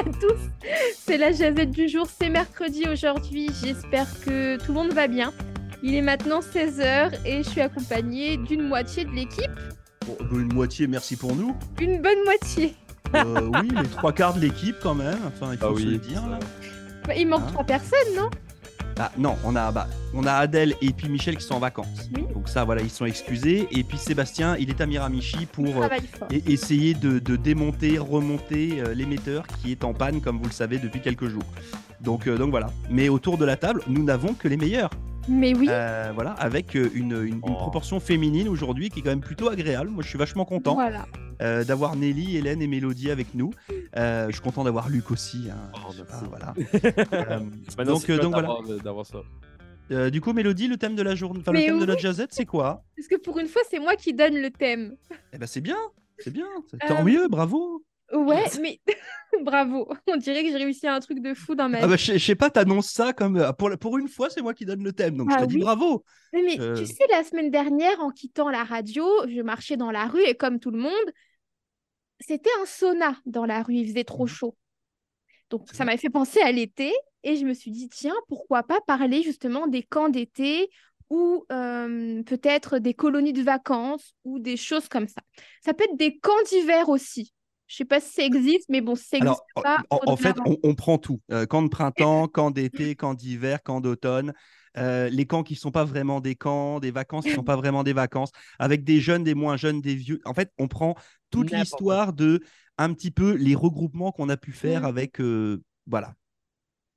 à 0.00 0.04
tous, 0.04 0.40
c'est 0.98 1.16
la 1.18 1.32
jazette 1.32 1.70
du 1.70 1.88
jour, 1.88 2.06
c'est 2.20 2.28
mercredi 2.28 2.84
aujourd'hui, 2.90 3.48
j'espère 3.62 4.06
que 4.20 4.56
tout 4.58 4.68
le 4.72 4.74
monde 4.74 4.92
va 4.92 5.08
bien. 5.08 5.32
Il 5.82 5.94
est 5.94 6.02
maintenant 6.02 6.40
16h 6.40 7.12
et 7.24 7.42
je 7.42 7.48
suis 7.48 7.60
accompagnée 7.60 8.36
d'une 8.36 8.62
moitié 8.68 9.04
de 9.04 9.10
l'équipe. 9.10 9.50
Bon, 10.06 10.16
bah, 10.20 10.26
une 10.32 10.52
moitié, 10.52 10.86
merci 10.86 11.16
pour 11.16 11.34
nous. 11.34 11.56
Une 11.80 12.00
bonne 12.00 12.22
moitié. 12.24 12.74
Euh, 13.14 13.50
oui, 13.60 13.68
les 13.82 13.88
trois 13.88 14.12
quarts 14.12 14.34
de 14.34 14.40
l'équipe 14.40 14.76
quand 14.82 14.94
même, 14.94 15.18
enfin 15.26 15.52
il 15.52 15.58
faut 15.58 15.66
Ah 15.66 15.70
se 15.70 15.74
oui, 15.74 15.84
le 15.84 15.98
dire. 15.98 16.26
là. 16.26 16.38
Bah, 17.06 17.14
il 17.16 17.26
manque 17.26 17.42
Hein 17.42 17.52
trois 17.52 17.64
personnes, 17.64 18.14
non? 18.16 18.30
Ah, 18.98 19.10
non, 19.18 19.36
on 19.44 19.56
a, 19.56 19.72
bah, 19.72 19.88
on 20.14 20.24
a 20.26 20.32
Adèle 20.32 20.74
et 20.82 20.90
puis 20.92 21.08
Michel 21.08 21.36
qui 21.36 21.44
sont 21.44 21.54
en 21.54 21.58
vacances. 21.58 22.10
Oui. 22.14 22.24
Donc 22.34 22.48
ça, 22.48 22.64
voilà, 22.64 22.82
ils 22.82 22.90
sont 22.90 23.06
excusés. 23.06 23.66
Et 23.70 23.82
puis 23.84 23.98
Sébastien, 23.98 24.56
il 24.58 24.70
est 24.70 24.80
à 24.80 24.86
Miramichi 24.86 25.46
pour 25.46 25.82
euh, 25.82 25.88
et 26.30 26.52
essayer 26.52 26.94
de, 26.94 27.18
de 27.18 27.36
démonter, 27.36 27.98
remonter 27.98 28.80
euh, 28.80 28.94
l'émetteur 28.94 29.46
qui 29.46 29.72
est 29.72 29.84
en 29.84 29.94
panne, 29.94 30.20
comme 30.20 30.38
vous 30.38 30.44
le 30.46 30.52
savez, 30.52 30.78
depuis 30.78 31.00
quelques 31.00 31.28
jours. 31.28 31.42
Donc, 32.00 32.26
euh, 32.26 32.36
donc 32.36 32.50
voilà. 32.50 32.70
Mais 32.90 33.08
autour 33.08 33.38
de 33.38 33.44
la 33.44 33.56
table, 33.56 33.82
nous 33.88 34.02
n'avons 34.04 34.34
que 34.34 34.46
les 34.48 34.56
meilleurs. 34.56 34.90
Mais 35.28 35.54
oui, 35.54 35.68
Euh, 35.70 36.10
voilà, 36.14 36.32
avec 36.32 36.74
une, 36.74 36.90
une- 36.94 37.22
une 37.26 37.40
Oh. 37.42 37.52
proportion 37.54 38.00
féminine 38.00 38.48
aujourd'hui 38.48 38.88
qui 38.90 38.98
est 38.98 39.02
quand 39.02 39.10
même 39.10 39.20
plutôt 39.20 39.48
agréable. 39.48 39.88
Moi, 39.90 40.02
je 40.02 40.08
suis 40.08 40.18
vachement 40.18 40.44
content 40.44 40.74
voilà. 40.74 41.06
Euh, 41.42 41.64
d'avoir 41.64 41.96
Nelly, 41.96 42.36
Hélène 42.36 42.62
et 42.62 42.66
Mélodie 42.66 43.10
avec 43.10 43.34
nous. 43.34 43.50
Euh, 43.96 44.26
je 44.28 44.32
suis 44.32 44.40
content 44.42 44.64
d'avoir 44.64 44.88
Luc 44.88 45.10
aussi. 45.10 45.48
hein. 45.50 45.70
Oh, 45.74 45.92
pas, 46.08 46.22
voilà. 46.28 46.54
Euh, 47.12 47.40
Maintenant, 47.76 47.94
donc, 47.94 48.32
voilà. 48.32 48.56
d'avoir- 48.82 49.06
ça. 49.06 49.22
Euh, 49.90 50.08
du 50.10 50.20
coup, 50.20 50.32
Mélodie, 50.32 50.68
le 50.68 50.76
thème 50.76 50.94
de 50.94 51.02
la 51.02 51.14
journée, 51.14 51.40
enfin 51.40 51.52
le 51.52 51.60
thème 51.60 51.78
de 51.80 51.84
la 51.84 51.96
jazzette, 51.96 52.32
c'est 52.32 52.46
quoi? 52.46 52.84
Parce 52.96 53.08
que 53.08 53.16
pour 53.16 53.38
une 53.38 53.48
fois, 53.48 53.62
c'est 53.70 53.78
moi 53.80 53.96
qui 53.96 54.14
donne 54.14 54.36
le 54.36 54.50
thème. 54.50 54.96
Eh 55.32 55.38
ben, 55.38 55.46
c'est 55.46 55.60
bien, 55.60 55.76
c'est 56.18 56.32
bien. 56.32 56.46
C'est- 56.70 56.82
Euh, 56.84 56.88
Tant 56.88 57.04
mieux, 57.04 57.28
bravo. 57.28 57.84
Ouais, 58.14 58.44
mais 58.60 58.78
bravo. 59.44 59.88
On 60.06 60.16
dirait 60.16 60.44
que 60.44 60.50
j'ai 60.50 60.56
réussi 60.58 60.86
un 60.86 61.00
truc 61.00 61.20
de 61.20 61.32
fou 61.34 61.54
dans 61.54 61.68
ma 61.68 61.78
Ah 61.78 61.82
vie. 61.86 61.88
bah, 61.90 61.96
je 61.96 62.12
je 62.12 62.18
sais 62.18 62.34
pas, 62.34 62.50
t'annonces 62.50 62.90
ça 62.90 63.12
comme 63.12 63.52
pour, 63.58 63.70
la- 63.70 63.76
pour 63.76 63.96
une 63.98 64.08
fois, 64.08 64.28
c'est 64.30 64.42
moi 64.42 64.54
qui 64.54 64.64
donne 64.66 64.82
le 64.84 64.92
thème, 64.92 65.16
donc 65.16 65.28
Ah 65.32 65.38
je 65.40 65.44
te 65.44 65.50
dis 65.50 65.58
bravo. 65.58 66.04
Mais, 66.32 66.42
mais 66.42 66.60
Euh. 66.60 66.74
tu 66.76 66.86
sais, 66.86 67.04
la 67.10 67.24
semaine 67.24 67.50
dernière, 67.50 68.00
en 68.00 68.10
quittant 68.10 68.50
la 68.50 68.64
radio, 68.64 69.04
je 69.28 69.40
marchais 69.42 69.76
dans 69.78 69.90
la 69.90 70.06
rue 70.06 70.22
et 70.26 70.34
comme 70.34 70.58
tout 70.60 70.70
le 70.70 70.78
monde, 70.78 70.92
c'était 72.26 72.50
un 72.60 72.66
sauna 72.66 73.16
dans 73.26 73.44
la 73.44 73.62
rue, 73.62 73.74
il 73.74 73.88
faisait 73.88 74.04
trop 74.04 74.24
Mhm. 74.24 74.28
chaud. 74.28 74.56
Donc 75.50 75.68
ça 75.72 75.84
m'avait 75.84 75.98
fait 75.98 76.10
penser 76.10 76.40
à 76.40 76.50
l'été 76.50 76.92
et 77.24 77.36
je 77.36 77.44
me 77.44 77.52
suis 77.52 77.70
dit, 77.70 77.88
tiens, 77.88 78.14
pourquoi 78.28 78.62
pas 78.62 78.80
parler 78.86 79.22
justement 79.22 79.66
des 79.66 79.82
camps 79.82 80.08
d'été 80.08 80.70
ou 81.10 81.44
euh, 81.52 82.22
peut-être 82.22 82.78
des 82.78 82.94
colonies 82.94 83.34
de 83.34 83.42
vacances 83.42 84.14
ou 84.24 84.38
des 84.38 84.56
choses 84.56 84.88
comme 84.88 85.06
ça. 85.06 85.20
Ça 85.62 85.74
peut 85.74 85.84
être 85.84 85.96
des 85.96 86.18
camps 86.18 86.42
d'hiver 86.48 86.88
aussi. 86.88 87.34
Je 87.66 87.76
sais 87.76 87.84
pas 87.84 88.00
si 88.00 88.12
ça 88.12 88.24
existe, 88.24 88.68
mais 88.70 88.80
bon, 88.80 88.94
ça 88.94 89.18
Alors, 89.18 89.46
existe 89.54 89.62
pas, 89.62 89.82
en, 89.90 90.16
fait, 90.16 90.36
on 90.62 90.74
prend 90.74 90.98
tout. 90.98 91.20
Euh, 91.30 91.46
camp 91.46 91.62
de 91.62 91.68
printemps, 91.68 92.28
camp 92.28 92.50
d'été, 92.50 92.96
camp 92.96 93.14
d'hiver, 93.14 93.62
camp 93.62 93.80
d'automne. 93.80 94.32
Euh, 94.78 95.08
les 95.10 95.26
camps 95.26 95.42
qui 95.42 95.54
sont 95.54 95.70
pas 95.70 95.84
vraiment 95.84 96.20
des 96.20 96.34
camps, 96.34 96.80
des 96.80 96.90
vacances 96.90 97.24
qui 97.24 97.32
sont 97.32 97.44
pas 97.44 97.56
vraiment 97.56 97.82
des 97.82 97.92
vacances, 97.92 98.30
avec 98.58 98.84
des 98.84 99.00
jeunes, 99.00 99.24
des 99.24 99.34
moins 99.34 99.56
jeunes, 99.56 99.80
des 99.80 99.94
vieux. 99.94 100.20
En 100.24 100.34
fait, 100.34 100.50
on 100.58 100.68
prend 100.68 100.94
toute 101.30 101.50
l'histoire 101.50 102.12
de 102.12 102.40
un 102.78 102.92
petit 102.94 103.10
peu 103.10 103.34
les 103.34 103.54
regroupements 103.54 104.12
qu'on 104.12 104.28
a 104.28 104.36
pu 104.36 104.52
faire 104.52 104.82
Mm. 104.82 104.84
avec, 104.86 105.20
euh, 105.20 105.62
voilà, 105.86 106.14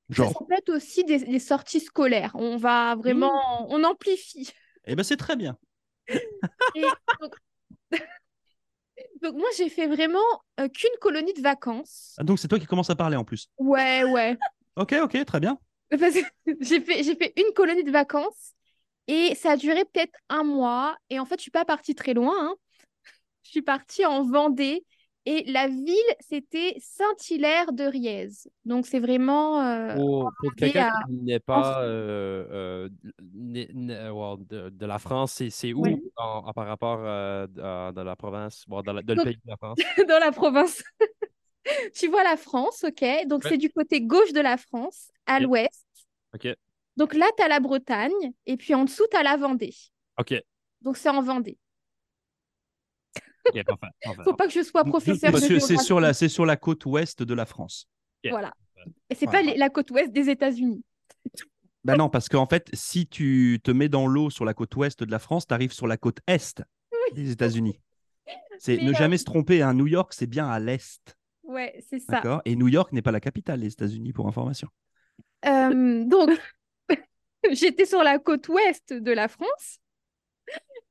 genre. 0.09 0.31
ça 0.31 0.39
peut 0.47 0.55
être 0.57 0.69
aussi 0.69 1.03
des, 1.03 1.19
des 1.19 1.39
sorties 1.39 1.79
scolaires. 1.79 2.31
On 2.35 2.57
va 2.57 2.95
vraiment, 2.95 3.67
on 3.69 3.83
amplifie. 3.83 4.49
Eh 4.85 4.95
ben, 4.95 5.03
c'est 5.03 5.17
très 5.17 5.35
bien. 5.35 5.57
Et 6.75 6.81
donc... 7.21 7.35
donc 9.21 9.35
moi, 9.35 9.49
j'ai 9.57 9.69
fait 9.69 9.87
vraiment 9.87 10.19
euh, 10.59 10.69
qu'une 10.69 10.97
colonie 11.01 11.33
de 11.33 11.41
vacances. 11.41 12.15
Ah, 12.17 12.23
donc, 12.23 12.39
c'est 12.39 12.47
toi 12.47 12.59
qui 12.59 12.65
commences 12.65 12.89
à 12.89 12.95
parler 12.95 13.17
en 13.17 13.23
plus. 13.23 13.49
Ouais, 13.57 14.03
ouais. 14.03 14.37
Ok, 14.75 14.95
ok, 15.01 15.25
très 15.25 15.39
bien. 15.39 15.57
J'ai 16.61 16.81
fait, 16.81 17.03
j'ai 17.03 17.15
fait 17.15 17.33
une 17.37 17.53
colonie 17.53 17.83
de 17.83 17.91
vacances 17.91 18.53
et 19.07 19.35
ça 19.35 19.51
a 19.51 19.57
duré 19.57 19.85
peut-être 19.85 20.17
un 20.29 20.43
mois. 20.43 20.97
Et 21.09 21.19
en 21.19 21.25
fait, 21.25 21.35
je 21.37 21.43
suis 21.43 21.51
pas 21.51 21.65
partie 21.65 21.95
très 21.95 22.13
loin. 22.13 22.33
hein. 22.37 22.55
Je 23.43 23.51
suis 23.51 23.61
partie 23.61 24.05
en 24.05 24.23
Vendée 24.23 24.85
et 25.25 25.43
la 25.51 25.67
ville, 25.67 25.95
c'était 26.19 26.75
Saint-Hilaire 26.79 27.73
de 27.73 27.83
Riez. 27.83 28.29
Donc, 28.65 28.85
c'est 28.87 28.99
vraiment... 28.99 29.61
euh, 29.61 29.95
Pour, 29.95 30.31
pour 30.39 30.55
quelqu'un 30.55 30.83
à- 30.83 30.91
qui 31.05 31.13
n'est 31.13 31.39
pas 31.39 31.81
euh, 31.83 32.89
euh, 32.89 32.89
de, 34.37 34.69
de 34.69 34.85
la 34.85 34.99
France, 34.99 35.41
c'est 35.49 35.73
où 35.73 35.83
Ouais. 35.83 36.01
en- 36.17 36.43
en- 36.45 36.53
par 36.53 36.67
rapport 36.67 36.99
à- 37.05 37.47
dans 37.93 38.03
la 38.03 38.15
province, 38.15 38.65
bon, 38.67 38.81
dans, 38.81 38.93
la- 38.93 39.01
dans 39.01 39.13
le 39.15 39.21
pays 39.21 39.35
de 39.35 39.41
la 39.49 39.57
France? 39.57 39.77
dans 40.07 40.19
la 40.19 40.31
province. 40.31 40.83
tu 41.95 42.07
vois 42.07 42.23
la 42.23 42.37
France, 42.37 42.83
ok? 42.83 43.03
Donc, 43.27 43.43
Ouais. 43.43 43.51
c'est 43.51 43.57
du 43.57 43.69
côté 43.71 44.01
gauche 44.01 44.33
de 44.33 44.41
la 44.41 44.57
France, 44.57 45.09
à 45.25 45.39
l'ouest. 45.39 45.85
OK, 46.33 46.47
Donc 46.97 47.13
là, 47.13 47.25
tu 47.37 47.43
as 47.43 47.47
la 47.47 47.59
Bretagne 47.59 48.33
et 48.45 48.57
puis 48.57 48.73
en 48.75 48.83
dessous, 48.85 49.05
tu 49.09 49.17
as 49.17 49.23
la 49.23 49.37
Vendée. 49.37 49.73
OK, 50.19 50.33
Donc 50.81 50.97
c'est 50.97 51.09
en 51.09 51.21
Vendée. 51.21 51.57
OK, 53.47 53.63
parfait. 53.63 53.87
parfait. 54.03 54.23
Faut 54.23 54.33
pas 54.33 54.47
que 54.47 54.53
je 54.53 54.63
sois 54.63 54.83
professeur 54.83 55.31
c'est 55.59 55.77
sur 55.77 55.99
la, 55.99 56.13
sur 56.29 56.45
la 56.45 56.57
côte 56.57 56.85
ouest 56.85 57.23
de 57.23 57.33
la 57.33 57.45
France. 57.45 57.87
Voilà. 58.29 58.53
Et 59.09 59.15
c'est 59.15 59.27
Ouais. 59.27 59.31
pas 59.31 59.41
les- 59.41 59.55
la 59.55 59.69
côte 59.69 59.91
ouest 59.91 60.11
des 60.11 60.29
États-Unis. 60.29 60.83
Bah 61.83 61.95
non, 61.95 62.09
parce 62.09 62.27
qu'en 62.29 62.47
fait, 62.47 62.69
si 62.73 63.07
tu 63.07 63.59
te 63.63 63.69
mets 63.69 63.89
dans 63.89 64.07
l'eau 64.07 64.31
sur 64.31 64.43
la 64.45 64.55
côte 64.55 64.75
ouest 64.75 65.03
de 65.03 65.11
la 65.11 65.19
France, 65.19 65.45
tu 65.45 65.53
arrives 65.53 65.71
sur 65.71 65.85
la 65.85 65.97
côte 65.97 66.17
est 66.27 66.63
des 67.13 67.31
États-Unis. 67.31 67.79
C'est 68.59 68.77
ne 68.77 68.93
jamais 68.93 69.17
se 69.19 69.23
tromper. 69.25 69.61
Hein, 69.61 69.73
New 69.75 69.85
York, 69.85 70.13
c'est 70.13 70.25
bien 70.27 70.47
à 70.49 70.59
l'est, 70.59 71.15
Ouais, 71.45 71.79
c'est 71.89 71.99
ça. 71.99 72.13
d'accord. 72.13 72.41
Et 72.45 72.55
New 72.55 72.67
York 72.67 72.91
n'est 72.91 73.01
pas 73.01 73.11
la 73.11 73.19
capitale 73.19 73.61
des 73.61 73.71
États-Unis, 73.71 74.13
pour 74.13 74.27
information. 74.27 74.67
Euh, 75.45 76.03
donc, 76.05 76.29
j'étais 77.51 77.85
sur 77.85 78.03
la 78.03 78.19
côte 78.19 78.47
ouest 78.49 78.93
de 78.93 79.11
la 79.11 79.27
France. 79.27 79.79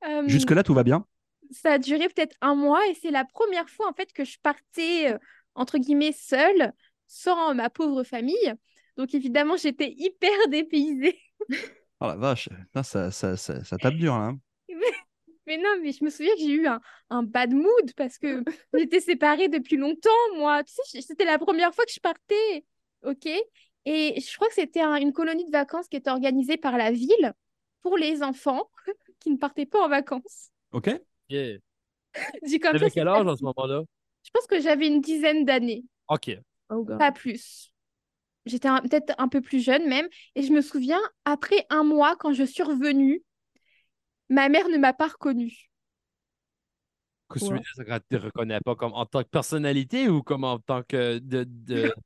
Euh, 0.05 0.27
Jusque 0.27 0.51
là, 0.51 0.63
tout 0.63 0.73
va 0.73 0.83
bien. 0.83 1.05
ça 1.51 1.73
a 1.73 1.77
duré 1.79 2.07
peut-être 2.09 2.35
un 2.41 2.55
mois 2.55 2.85
et 2.87 2.93
c'est 2.95 3.11
la 3.11 3.25
première 3.25 3.69
fois 3.69 3.89
en 3.89 3.93
fait 3.93 4.11
que 4.13 4.23
je 4.25 4.37
partais 4.41 5.13
euh, 5.13 5.17
entre 5.55 5.77
guillemets 5.77 6.11
seule, 6.13 6.73
sans 7.07 7.53
ma 7.55 7.69
pauvre 7.69 8.03
famille. 8.03 8.53
Donc 8.97 9.13
évidemment, 9.13 9.57
j'étais 9.57 9.93
hyper 9.97 10.31
dépaysée. 10.49 11.19
Oh 12.01 12.07
la 12.07 12.15
vache, 12.15 12.49
ça, 12.73 13.11
ça, 13.11 13.11
ça, 13.37 13.63
ça 13.63 13.77
tape 13.77 13.95
dur. 13.95 14.13
Hein. 14.13 14.39
Mais 15.47 15.57
non, 15.57 15.69
mais 15.81 15.91
je 15.91 16.03
me 16.03 16.09
souviens 16.09 16.33
que 16.33 16.39
j'ai 16.41 16.51
eu 16.53 16.67
un, 16.67 16.79
un 17.09 17.23
bad 17.23 17.53
mood 17.53 17.93
parce 17.95 18.17
que 18.17 18.43
j'étais 18.73 18.99
séparée 18.99 19.47
depuis 19.47 19.77
longtemps, 19.77 20.09
moi. 20.35 20.63
Tu 20.63 20.73
sais, 20.85 21.01
c'était 21.01 21.25
la 21.25 21.37
première 21.37 21.73
fois 21.73 21.85
que 21.85 21.91
je 21.93 21.99
partais. 21.99 22.65
OK? 23.03 23.27
Et 23.85 24.19
je 24.19 24.35
crois 24.35 24.47
que 24.47 24.55
c'était 24.55 24.81
un- 24.81 24.95
une 24.95 25.13
colonie 25.13 25.45
de 25.45 25.51
vacances 25.51 25.87
qui 25.87 25.97
était 25.97 26.09
organisée 26.09 26.57
par 26.57 26.77
la 26.77 26.91
ville 26.91 27.33
pour 27.83 27.97
les 27.97 28.23
enfants 28.23 28.69
qui 29.19 29.29
ne 29.29 29.37
partaient 29.37 29.67
pas 29.67 29.85
en 29.85 29.89
vacances. 29.89 30.49
Ok. 30.71 30.89
Comme 32.61 32.77
ça, 32.77 32.85
c'est 32.87 32.91
quel 32.91 33.07
âge 33.07 33.27
à 33.27 33.35
ce 33.35 33.43
moment-là? 33.43 33.83
Je 34.23 34.29
pense 34.31 34.47
que 34.47 34.59
j'avais 34.59 34.87
une 34.87 35.01
dizaine 35.01 35.45
d'années, 35.45 35.83
OK. 36.09 36.37
pas 36.97 37.11
plus. 37.11 37.71
J'étais 38.45 38.69
peut-être 38.83 39.13
un 39.17 39.27
peu 39.27 39.41
plus 39.41 39.59
jeune 39.63 39.87
même. 39.87 40.07
Et 40.35 40.43
je 40.43 40.51
me 40.51 40.61
souviens, 40.61 41.01
après 41.25 41.65
un 41.69 41.83
mois, 41.83 42.15
quand 42.15 42.33
je 42.33 42.43
suis 42.43 42.63
revenue, 42.63 43.23
ma 44.29 44.49
mère 44.49 44.67
ne 44.69 44.77
m'a 44.77 44.93
pas 44.93 45.07
reconnue. 45.07 45.69
Tu 47.35 47.43
Ouais. 47.45 47.59
ne 47.77 47.97
te 47.97 48.15
reconnaît 48.17 48.59
pas 48.59 48.75
comme 48.75 48.93
en 48.93 49.05
tant 49.05 49.23
que 49.23 49.29
personnalité 49.29 50.09
ou 50.09 50.21
comme 50.21 50.43
en 50.43 50.59
tant 50.59 50.83
que 50.83 51.17
de, 51.17 51.43
de, 51.47 51.91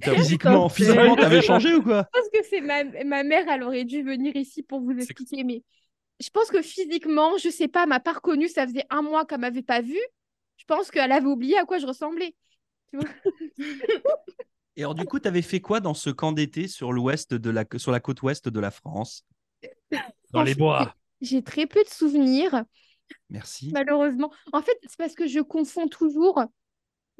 Physiquement, 0.00 0.68
physiquement, 0.68 1.16
t'avais 1.16 1.42
changé 1.42 1.74
ou 1.74 1.82
quoi? 1.82 2.06
Je 2.14 2.20
pense 2.20 2.28
que 2.30 2.46
c'est 2.48 2.60
ma, 2.60 2.84
ma 3.04 3.24
mère, 3.24 3.46
elle 3.48 3.62
aurait 3.62 3.84
dû 3.84 4.02
venir 4.02 4.34
ici 4.36 4.62
pour 4.62 4.80
vous 4.80 4.92
expliquer, 4.92 5.44
mais 5.44 5.62
je 6.20 6.30
pense 6.30 6.50
que 6.50 6.62
physiquement, 6.62 7.36
je 7.38 7.50
sais 7.50 7.68
pas, 7.68 7.82
elle 7.82 7.88
m'a 7.88 8.00
pas 8.00 8.12
reconnue, 8.12 8.48
ça 8.48 8.66
faisait 8.66 8.84
un 8.90 9.02
mois 9.02 9.26
qu'elle 9.26 9.40
m'avait 9.40 9.62
pas 9.62 9.80
vue. 9.80 10.00
Je 10.56 10.64
pense 10.64 10.90
qu'elle 10.90 11.12
avait 11.12 11.26
oublié 11.26 11.58
à 11.58 11.64
quoi 11.64 11.78
je 11.78 11.86
ressemblais. 11.86 12.34
Tu 12.90 12.98
vois 12.98 13.08
Et 14.76 14.82
alors, 14.82 14.94
du 14.94 15.04
coup, 15.04 15.18
t'avais 15.18 15.42
fait 15.42 15.60
quoi 15.60 15.80
dans 15.80 15.92
ce 15.92 16.08
camp 16.08 16.32
d'été 16.32 16.66
sur 16.66 16.92
l'ouest 16.92 17.34
de 17.34 17.50
la, 17.50 17.64
sur 17.76 17.92
la 17.92 18.00
côte 18.00 18.22
ouest 18.22 18.48
de 18.48 18.60
la 18.60 18.70
France? 18.70 19.26
Dans 20.32 20.42
les 20.42 20.54
bois. 20.54 20.94
J'ai 21.22 21.42
très 21.42 21.66
peu 21.66 21.82
de 21.82 21.88
souvenirs, 21.88 22.64
Merci. 23.30 23.70
malheureusement. 23.72 24.30
En 24.52 24.60
fait, 24.60 24.76
c'est 24.82 24.98
parce 24.98 25.14
que 25.14 25.26
je 25.26 25.40
confonds 25.40 25.88
toujours 25.88 26.44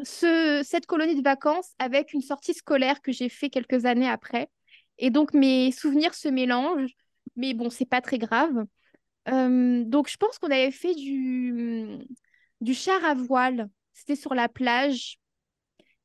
ce, 0.02 0.62
cette 0.64 0.86
colonie 0.86 1.16
de 1.16 1.22
vacances 1.22 1.72
avec 1.78 2.12
une 2.12 2.22
sortie 2.22 2.54
scolaire 2.54 3.00
que 3.00 3.12
j'ai 3.12 3.28
fait 3.28 3.48
quelques 3.48 3.86
années 3.86 4.08
après. 4.08 4.50
Et 4.98 5.10
donc, 5.10 5.34
mes 5.34 5.72
souvenirs 5.72 6.14
se 6.14 6.28
mélangent, 6.28 6.92
mais 7.36 7.54
bon, 7.54 7.70
c'est 7.70 7.86
pas 7.88 8.00
très 8.00 8.18
grave. 8.18 8.64
Euh, 9.28 9.84
donc, 9.84 10.08
je 10.10 10.16
pense 10.16 10.38
qu'on 10.38 10.50
avait 10.50 10.70
fait 10.70 10.94
du, 10.94 11.98
du 12.60 12.74
char 12.74 13.04
à 13.04 13.14
voile. 13.14 13.68
C'était 13.94 14.16
sur 14.16 14.34
la 14.34 14.48
plage. 14.48 15.18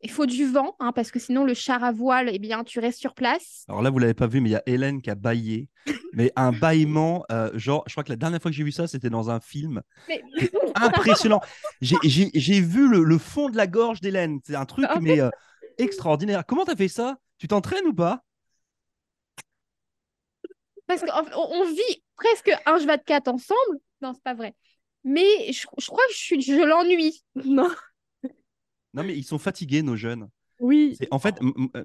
Il 0.01 0.11
faut 0.11 0.27
du 0.27 0.45
vent, 0.45 0.75
hein, 0.79 0.91
parce 0.91 1.09
que 1.09 1.19
sinon, 1.19 1.43
le 1.43 1.55
char 1.55 1.83
à 1.83 1.91
voile, 1.91 2.29
eh 2.31 2.37
bien, 2.37 2.63
tu 2.63 2.79
restes 2.79 2.99
sur 2.99 3.15
place. 3.15 3.63
Alors 3.67 3.81
là, 3.81 3.89
vous 3.89 3.97
l'avez 3.97 4.13
pas 4.13 4.27
vu, 4.27 4.41
mais 4.41 4.49
il 4.49 4.51
y 4.51 4.55
a 4.55 4.61
Hélène 4.67 5.01
qui 5.01 5.09
a 5.09 5.15
baillé. 5.15 5.69
Mais 6.13 6.31
un 6.35 6.51
bâillement, 6.51 7.23
euh, 7.31 7.51
genre, 7.57 7.83
je 7.85 7.93
crois 7.93 8.03
que 8.03 8.09
la 8.09 8.15
dernière 8.15 8.41
fois 8.41 8.49
que 8.49 8.57
j'ai 8.57 8.63
vu 8.63 8.71
ça, 8.71 8.87
c'était 8.87 9.09
dans 9.09 9.29
un 9.29 9.39
film. 9.39 9.81
Mais... 10.07 10.21
Impressionnant. 10.75 11.41
J'ai- 11.81 12.61
vu 12.61 12.89
le, 12.89 13.03
le 13.03 13.17
fond 13.17 13.49
de 13.49 13.57
la 13.57 13.67
gorge 13.67 14.01
d'Hélène. 14.01 14.39
C'est 14.45 14.55
un 14.55 14.65
truc, 14.65 14.85
En 14.89 14.99
mais 14.99 15.19
euh, 15.19 15.29
extraordinaire. 15.77 16.43
Comment 16.45 16.65
t'as 16.65 16.75
fait 16.75 16.87
ça? 16.87 17.17
Tu 17.37 17.47
t'entraînes 17.47 17.85
ou 17.85 17.93
pas? 17.93 18.23
Parce 20.87 21.01
qu'on 21.01 21.35
on 21.35 21.65
vit 21.65 22.03
presque 22.15 22.51
un 22.65 22.77
24 22.77 23.27
ensemble. 23.27 23.79
Non, 24.01 24.13
c'est 24.13 24.23
pas 24.23 24.33
vrai. 24.33 24.55
Mais 25.03 25.51
je, 25.51 25.65
je 25.77 25.87
crois 25.87 26.03
que 26.07 26.13
je, 26.13 26.39
je 26.39 26.65
l'ennuie. 26.65 27.23
Non. 27.45 27.69
Non, 28.97 29.03
mais 29.03 29.15
ils 29.17 29.23
sont 29.23 29.37
fatigués, 29.39 29.81
nos 29.83 29.95
jeunes. 29.95 30.27
Oui. 30.59 30.95
C'est- 30.97 31.07
En 31.11 31.19
fait, 31.19 31.35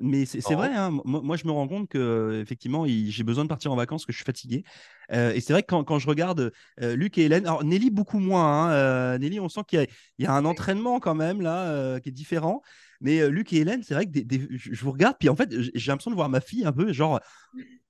mais 0.00 0.24
c'est 0.24 0.40
c'est 0.40 0.54
Oh. 0.54 0.56
vrai. 0.56 0.68
hein, 0.74 0.90
Moi, 1.04 1.20
moi, 1.22 1.36
je 1.36 1.46
me 1.46 1.50
rends 1.52 1.68
compte 1.68 1.90
que 1.90 1.98
euh, 1.98 2.40
effectivement, 2.40 2.86
j'ai 2.86 3.22
besoin 3.22 3.44
de 3.44 3.48
partir 3.50 3.70
en 3.70 3.76
vacances, 3.76 4.06
que 4.06 4.12
je 4.12 4.16
suis 4.16 4.24
fatigué. 4.24 4.64
Euh, 5.12 5.32
et 5.34 5.40
c'est 5.42 5.52
vrai 5.52 5.60
que 5.62 5.66
quand, 5.66 5.84
quand 5.84 5.98
je 5.98 6.06
regarde 6.08 6.52
euh, 6.80 6.96
Luc 6.96 7.18
et 7.18 7.24
Hélène, 7.26 7.44
alors 7.46 7.64
Nelly 7.64 7.90
beaucoup 7.90 8.18
moins. 8.18 8.68
hein, 8.68 8.72
euh, 8.72 9.18
Nelly, 9.18 9.40
on 9.40 9.50
sent 9.50 9.60
qu'il 9.68 9.78
y, 9.78 9.82
a- 9.82 9.86
il 10.16 10.24
y 10.24 10.26
a 10.26 10.32
un 10.32 10.46
entraînement 10.46 11.00
quand 11.00 11.14
même 11.14 11.42
là 11.42 11.66
euh, 11.68 12.00
qui 12.00 12.08
est 12.08 12.12
différent. 12.12 12.62
Mais 13.02 13.20
euh, 13.20 13.28
Luc 13.28 13.52
et 13.52 13.58
Hélène, 13.58 13.82
c'est 13.82 13.92
vrai 13.92 14.06
que 14.06 14.10
des- 14.10 14.24
des- 14.24 14.48
je 14.50 14.82
vous 14.82 14.92
regarde, 14.92 15.16
puis 15.20 15.28
en 15.28 15.36
fait, 15.36 15.50
j'ai 15.74 15.90
l'impression 15.92 16.10
de 16.10 16.16
voir 16.16 16.30
ma 16.30 16.40
fille 16.40 16.64
un 16.64 16.72
peu, 16.72 16.92
genre, 16.94 17.20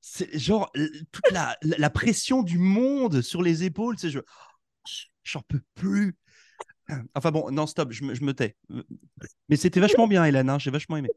c'est 0.00 0.36
genre 0.36 0.72
toute 1.12 1.30
la, 1.30 1.56
la- 1.62 1.78
la 1.78 1.90
pression 1.90 2.42
du 2.42 2.58
monde 2.58 3.22
sur 3.22 3.40
les 3.42 3.62
épaules. 3.62 3.98
Sais, 4.00 4.10
je, 4.10 4.18
j'en 5.22 5.42
peux 5.46 5.60
plus. 5.76 6.16
Enfin 7.14 7.30
bon, 7.30 7.50
non, 7.50 7.66
stop, 7.66 7.92
je 7.92 8.04
me, 8.04 8.14
je 8.14 8.24
me 8.24 8.34
tais. 8.34 8.56
Mais 9.48 9.56
c'était 9.56 9.80
vachement 9.80 10.06
bien, 10.06 10.24
Hélène, 10.24 10.50
hein, 10.50 10.58
j'ai 10.58 10.70
vachement 10.70 10.96
aimé. 10.96 11.08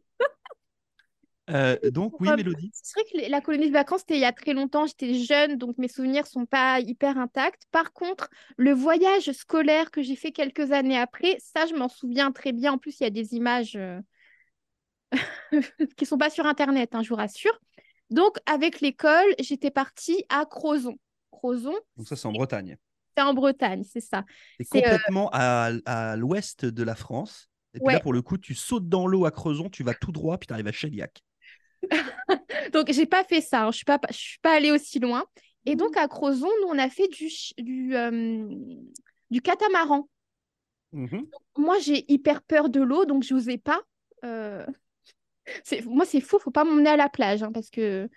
Euh, 1.52 1.78
donc, 1.92 2.20
oui, 2.20 2.30
Mélodie. 2.36 2.72
C'est 2.74 3.00
vrai 3.00 3.26
que 3.26 3.30
la 3.30 3.42
colonie 3.42 3.68
de 3.68 3.74
vacances, 3.74 4.02
c'était 4.02 4.16
il 4.16 4.22
y 4.22 4.26
a 4.26 4.34
très 4.34 4.54
longtemps. 4.54 4.88
J'étais 4.88 5.14
jeune, 5.14 5.58
donc 5.58 5.78
mes 5.78 5.88
souvenirs 5.88 6.26
sont 6.28 6.46
pas 6.46 6.80
hyper 6.80 7.18
intacts. 7.18 7.64
Par 7.72 7.94
contre, 7.94 8.30
le 8.58 8.74
voyage 8.74 9.32
scolaire 9.32 9.92
que 9.92 10.02
j'ai 10.02 10.16
fait 10.16 10.32
quelques 10.32 10.72
années 10.72 10.98
après, 10.98 11.38
ça, 11.40 11.66
je 11.68 11.76
m'en 11.76 11.88
souviens 11.88 12.32
très 12.32 12.52
bien. 12.52 12.74
En 12.74 12.78
plus, 12.78 13.00
il 13.00 13.04
y 13.04 13.08
a 13.08 13.12
des 13.12 13.36
images 13.36 13.76
euh, 13.76 14.00
qui 15.98 16.06
sont 16.06 16.18
pas 16.18 16.30
sur 16.30 16.46
Internet, 16.46 16.96
hein, 16.96 17.04
je 17.04 17.10
vous 17.10 17.16
rassure. 17.16 17.58
Donc, 18.10 18.38
avec 18.46 18.82
l'école, 18.82 19.36
j'étais 19.40 19.72
partie 19.72 20.24
à 20.30 20.46
Crozon. 20.46 20.98
Crozon, 21.32 21.76
Donc, 21.98 22.08
ça, 22.08 22.16
c'est 22.16 22.28
en 22.28 22.32
Bretagne. 22.32 22.78
C'est 23.16 23.24
en 23.24 23.34
Bretagne, 23.34 23.84
c'est 23.84 24.02
ça. 24.02 24.24
C'est 24.60 24.86
euh, 24.86 24.98
complètement 24.98 25.30
à, 25.34 25.72
à 25.86 26.16
l'ouest 26.16 26.66
de 26.66 26.84
la 26.84 26.96
France. 26.96 27.50
Et 27.74 27.80
puis 27.82 27.92
là, 27.92 28.00
pour 28.00 28.14
le 28.14 28.22
coup, 28.22 28.38
tu 28.38 28.56
sautes 28.56 28.88
dans 28.90 29.08
l'eau 29.08 29.26
à 29.26 29.32
Creuson, 29.32 29.70
tu 29.70 29.84
vas 29.84 29.94
tout 29.94 30.12
droit, 30.12 30.38
puis 30.38 30.48
tu 30.48 30.54
arrives 30.54 30.68
à 30.68 30.72
Cheliac. 30.72 31.24
Donc, 32.74 32.92
j'ai 32.92 33.06
pas 33.06 33.24
fait 33.24 33.42
ça. 33.42 33.64
hein. 33.66 33.72
Je 33.72 33.78
suis 33.78 33.86
pas, 33.86 34.00
je 34.10 34.16
suis 34.16 34.40
pas 34.40 34.56
allée 34.56 34.72
aussi 34.72 35.00
loin. 35.00 35.24
Et 35.66 35.76
donc, 35.76 35.98
à 35.98 36.08
Crozon, 36.08 36.48
nous, 36.62 36.68
on 36.70 36.78
a 36.78 36.90
fait 36.90 37.08
du, 37.08 37.96
euh, 37.96 38.48
du 39.32 39.42
catamaran. 39.42 40.08
Moi, 41.58 41.80
j'ai 41.80 42.06
hyper 42.12 42.42
peur 42.42 42.70
de 42.70 42.82
l'eau, 42.82 43.06
donc 43.06 43.24
je 43.24 43.34
n'osais 43.34 43.58
pas. 43.58 43.82
euh, 44.24 44.66
Moi, 45.86 46.06
c'est 46.06 46.22
fou, 46.22 46.40
faut 46.40 46.52
pas 46.52 46.64
m'emmener 46.64 46.90
à 46.92 46.98
la 46.98 47.10
plage, 47.10 47.44
hein, 47.44 47.52
parce 47.54 47.70
que. 47.70 48.10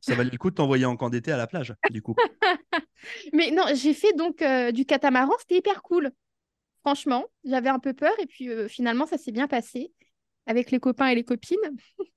Ça 0.00 0.14
valait 0.14 0.30
le 0.30 0.38
coup 0.38 0.50
de 0.50 0.56
t'envoyer 0.56 0.84
en 0.84 0.96
camp 0.96 1.10
d'été 1.10 1.32
à 1.32 1.36
la 1.36 1.46
plage, 1.46 1.74
du 1.88 2.02
coup. 2.02 2.14
Mais 3.32 3.50
non, 3.50 3.64
j'ai 3.74 3.94
fait 3.94 4.12
donc 4.14 4.42
euh, 4.42 4.72
du 4.72 4.84
catamaran, 4.84 5.32
c'était 5.40 5.58
hyper 5.58 5.82
cool. 5.82 6.10
Franchement, 6.80 7.26
j'avais 7.44 7.70
un 7.70 7.80
peu 7.80 7.94
peur, 7.94 8.14
et 8.20 8.26
puis 8.26 8.50
euh, 8.50 8.68
finalement, 8.68 9.06
ça 9.06 9.18
s'est 9.18 9.32
bien 9.32 9.48
passé 9.48 9.92
avec 10.46 10.70
les 10.70 10.80
copains 10.80 11.08
et 11.08 11.14
les 11.14 11.24
copines. 11.24 11.58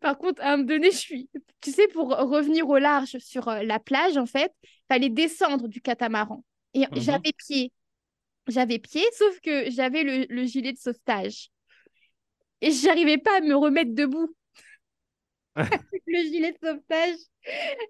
Par 0.00 0.18
contre, 0.18 0.42
à 0.42 0.52
un 0.52 0.56
moment 0.58 0.68
donné, 0.68 0.90
je 0.90 0.96
suis. 0.96 1.30
Tu 1.60 1.72
sais, 1.72 1.88
pour 1.88 2.08
revenir 2.16 2.68
au 2.68 2.78
large 2.78 3.18
sur 3.18 3.48
euh, 3.48 3.62
la 3.62 3.78
plage, 3.78 4.16
en 4.16 4.26
fait, 4.26 4.52
fallait 4.88 5.10
descendre 5.10 5.68
du 5.68 5.80
catamaran. 5.80 6.44
Et 6.74 6.86
Mhm. 6.90 7.00
j'avais 7.00 7.32
pied. 7.36 7.72
J'avais 8.48 8.78
pied, 8.78 9.02
sauf 9.18 9.40
que 9.40 9.70
j'avais 9.70 10.02
le, 10.04 10.26
le 10.28 10.44
gilet 10.46 10.72
de 10.72 10.78
sauvetage. 10.78 11.50
Et 12.60 12.70
j'arrivais 12.70 13.16
pas 13.18 13.38
à 13.38 13.40
me 13.40 13.54
remettre 13.56 13.94
debout. 13.94 14.34
avec 15.90 16.02
le 16.06 16.22
gilet 16.22 16.52
de 16.52 16.58
sauvetage. 16.62 17.16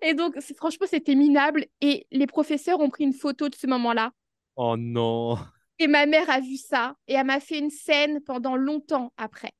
Et 0.02 0.14
donc, 0.14 0.34
c'est- 0.40 0.56
franchement, 0.56 0.86
c'était 0.88 1.14
minable. 1.14 1.66
Et 1.80 2.06
les 2.10 2.26
professeurs 2.26 2.80
ont 2.80 2.88
pris 2.90 3.04
une 3.04 3.12
photo 3.12 3.48
de 3.48 3.54
ce 3.54 3.66
moment-là. 3.66 4.12
Oh 4.56 4.76
non. 4.76 5.38
Et 5.78 5.86
ma 5.86 6.06
mère 6.06 6.30
a 6.30 6.40
vu 6.40 6.56
ça. 6.56 6.96
Et 7.08 7.14
elle 7.14 7.26
m'a 7.26 7.40
fait 7.40 7.58
une 7.58 7.70
scène 7.70 8.20
pendant 8.22 8.56
longtemps 8.56 9.12
après. 9.16 9.52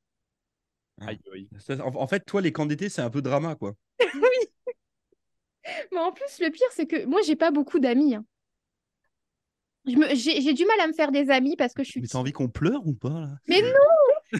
Aïe, 1.00 1.20
aïe. 1.34 1.48
En, 1.80 2.06
fait, 2.06 2.20
toi, 2.20 2.40
les 2.40 2.52
camps 2.52 2.64
d'été, 2.64 2.88
c'est 2.88 3.02
un 3.02 3.10
peu 3.10 3.20
drama, 3.20 3.54
quoi. 3.54 3.74
Mais 5.92 5.98
en 5.98 6.12
plus, 6.12 6.38
le 6.40 6.50
pire, 6.50 6.68
c'est 6.70 6.86
que 6.86 7.04
moi, 7.06 7.20
j'ai 7.26 7.36
pas 7.36 7.50
beaucoup 7.50 7.78
d'amis. 7.80 8.14
hein. 8.14 8.24
Je 9.84 9.96
me- 9.96 10.14
J'ai 10.14 10.40
j'ai 10.40 10.52
du 10.52 10.64
mal 10.64 10.80
à 10.80 10.88
me 10.88 10.92
faire 10.92 11.12
des 11.12 11.30
amis 11.30 11.54
parce 11.56 11.72
que 11.72 11.84
je 11.84 11.90
suis. 11.90 12.00
Mais 12.00 12.08
t'as 12.08 12.18
envie 12.18 12.32
qu'on 12.32 12.48
pleure 12.48 12.86
ou 12.86 12.94
pas 12.94 13.20
là? 13.20 13.30
Mais 13.46 13.60
non 13.60 13.68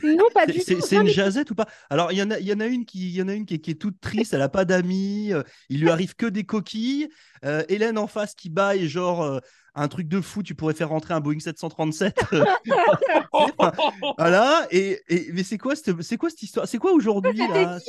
Non, 0.03 0.25
pas 0.35 0.47
C'est- 0.47 0.53
du 0.53 0.61
C'est 0.61 0.75
tout. 0.77 0.81
c'est 0.83 0.97
une 0.97 1.03
mais- 1.05 1.11
jazette 1.11 1.51
ou 1.51 1.55
pas? 1.55 1.67
Alors, 1.91 2.13
il 2.13 2.19
y 2.19 2.23
en 2.23 2.31
a, 2.31 2.39
il 2.39 2.47
y 2.47 2.53
en 2.53 2.61
a 2.61 2.67
une 2.67 2.85
qui, 2.85 3.09
il 3.09 3.15
y 3.17 3.23
en 3.23 3.29
a 3.29 3.35
une 3.35 3.47
qui, 3.47 3.55
est- 3.55 3.59
qui 3.61 3.71
est 3.71 3.81
toute 3.81 4.01
triste, 4.01 4.35
elle 4.35 4.43
a 4.43 4.49
pas 4.49 4.65
d'amis, 4.65 5.33
euh, 5.33 5.43
il 5.69 5.81
lui 5.81 5.91
arrive 5.91 6.15
que 6.17 6.27
des 6.27 6.45
coquilles. 6.45 7.09
Euh, 7.45 7.63
Hélène 7.69 7.99
en 7.99 8.07
face 8.07 8.35
qui 8.35 8.51
baille, 8.51 8.89
genre 8.89 9.23
euh, 9.23 9.39
un 9.75 9.89
truc 9.89 10.09
de 10.09 10.21
fou, 10.21 10.43
tu 10.43 10.55
pourrais 10.55 10.75
faire 10.75 10.89
rentrer 10.89 11.15
un 11.15 11.21
Boeing 11.21 11.39
737. 11.39 12.17
euh, 12.33 12.45
voilà. 14.19 14.67
Et, 14.71 15.01
et- 15.09 15.33
mais 15.33 15.43
c'est 15.43 15.59
quoi, 15.59 15.77
cette- 15.77 16.03
c'est 16.03 16.17
quoi 16.17 16.31
cette 16.31 16.43
histoire? 16.43 16.67
C'est 16.67 16.79
quoi 16.79 16.93
aujourd'hui 16.93 17.39
là? 17.39 17.79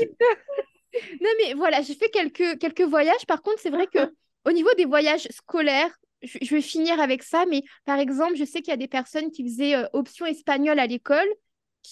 Non, 1.21 1.29
mais 1.43 1.53
voilà, 1.53 1.81
j'ai 1.81 1.93
fait 1.93 2.09
quelques, 2.09 2.57
quelques 2.59 2.81
voyages. 2.81 3.25
Par 3.27 3.41
contre, 3.43 3.59
c'est 3.61 3.69
vrai 3.69 3.85
que 3.87 3.99
au 4.45 4.51
niveau 4.51 4.69
des 4.77 4.85
voyages 4.85 5.27
scolaires, 5.31 5.91
je, 6.23 6.39
je 6.41 6.55
vais 6.55 6.61
finir 6.61 6.99
avec 6.99 7.21
ça. 7.21 7.45
Mais 7.49 7.61
par 7.85 7.99
exemple, 7.99 8.35
je 8.35 8.45
sais 8.45 8.61
qu'il 8.61 8.71
y 8.71 8.73
a 8.73 8.77
des 8.77 8.87
personnes 8.87 9.29
qui 9.29 9.43
faisaient 9.47 9.75
euh, 9.75 9.85
option 9.93 10.25
espagnole 10.25 10.79
à 10.79 10.87
l'école, 10.87 11.27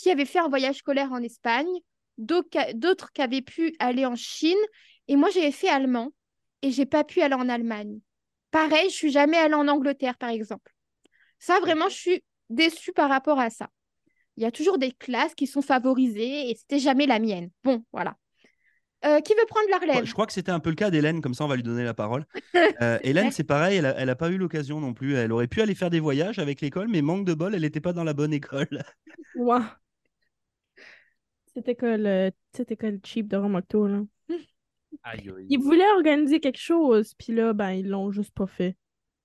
qui 0.02 0.12
avaient 0.12 0.26
fait 0.26 0.40
un 0.40 0.50
voyage 0.50 0.78
scolaire 0.78 1.12
en 1.12 1.22
Espagne, 1.22 1.68
d'autres 2.18 3.12
qui- 3.14 3.22
avaient 3.22 3.42
pu 3.42 3.76
aller 3.80 4.06
en 4.06 4.16
Chine. 4.16 4.58
Et 5.08 5.16
moi, 5.16 5.30
j'avais 5.34 5.52
fait 5.52 5.70
allemand 5.70 6.12
et 6.62 6.72
j'ai 6.72 6.86
pas 6.86 7.04
pu 7.04 7.22
aller 7.22 7.36
en 7.36 7.50
Allemagne. 7.50 8.00
Pareil, 8.52 8.90
je 8.90 8.96
suis 8.96 9.12
jamais 9.12 9.38
allée 9.38 9.54
en 9.54 9.68
Angleterre, 9.68 10.18
par 10.18 10.30
exemple. 10.30 10.72
Ça, 11.40 11.60
vraiment, 11.60 11.90
je 11.90 11.96
suis 11.96 12.24
déçue 12.50 12.94
par 12.94 13.10
rapport 13.10 13.40
à 13.40 13.50
ça. 13.50 13.68
Il 14.38 14.44
y 14.44 14.46
a 14.46 14.52
toujours 14.52 14.78
des 14.78 14.92
classes 14.92 15.36
qui 15.36 15.48
sont 15.48 15.62
favorisées 15.62 16.50
et 16.50 16.56
c'était 16.56 16.80
jamais 16.80 17.06
la 17.06 17.20
mienne. 17.20 17.50
Bon, 17.64 17.84
voilà. 17.94 18.16
Euh, 19.06 19.20
qui 19.22 19.34
veut 19.34 19.46
prendre 19.48 19.70
la 19.70 19.78
relève? 19.78 20.04
Je 20.06 20.14
crois 20.14 20.26
que 20.26 20.34
c'était 20.34 20.52
un 20.52 20.60
peu 20.60 20.70
le 20.70 20.76
cas 20.76 20.90
d'Hélène, 20.90 21.22
comme 21.22 21.34
ça 21.36 21.46
on 21.46 21.48
va 21.48 21.56
lui 21.56 21.64
donner 21.64 21.84
la 21.84 21.94
parole. 21.94 22.26
Euh, 22.82 22.98
Hélène, 23.04 23.32
c'est 23.32 23.44
pareil, 23.44 23.78
elle 23.78 23.86
a, 23.86 23.96
elle 23.98 24.10
a 24.10 24.16
pas 24.16 24.30
eu 24.30 24.38
l'occasion 24.38 24.82
non 24.82 24.94
plus. 24.94 25.16
Elle 25.16 25.32
aurait 25.32 25.48
pu 25.48 25.62
aller 25.62 25.76
faire 25.76 25.90
des 25.90 26.00
voyages 26.00 26.40
avec 26.40 26.60
l'école, 26.62 26.88
mais 26.90 27.02
manque 27.02 27.26
de 27.26 27.34
bol, 27.34 27.54
elle 27.56 27.62
n'était 27.62 27.80
pas 27.80 27.94
dans 27.94 28.04
la 28.04 28.14
bonne 28.14 28.34
école. 28.34 28.84
Ouais. 29.36 29.60
Cette 31.56 31.70
école, 31.70 32.06
euh, 32.06 32.32
cette 32.54 32.72
école 32.72 33.00
cheap 33.04 33.28
de 33.28 33.38
Romocto, 33.38 33.88
là. 33.88 34.02
Aïe, 35.04 35.30
aïe. 35.30 35.46
Ils 35.50 35.60
voulaient 35.60 35.90
organiser 35.96 36.40
quelque 36.40 36.60
chose, 36.60 37.14
puis 37.16 37.34
là, 37.34 37.54
ben, 37.54 37.72
ils 37.72 37.88
l'ont 37.88 38.12
juste 38.12 38.34
pas 38.34 38.48
fait. 38.48 38.76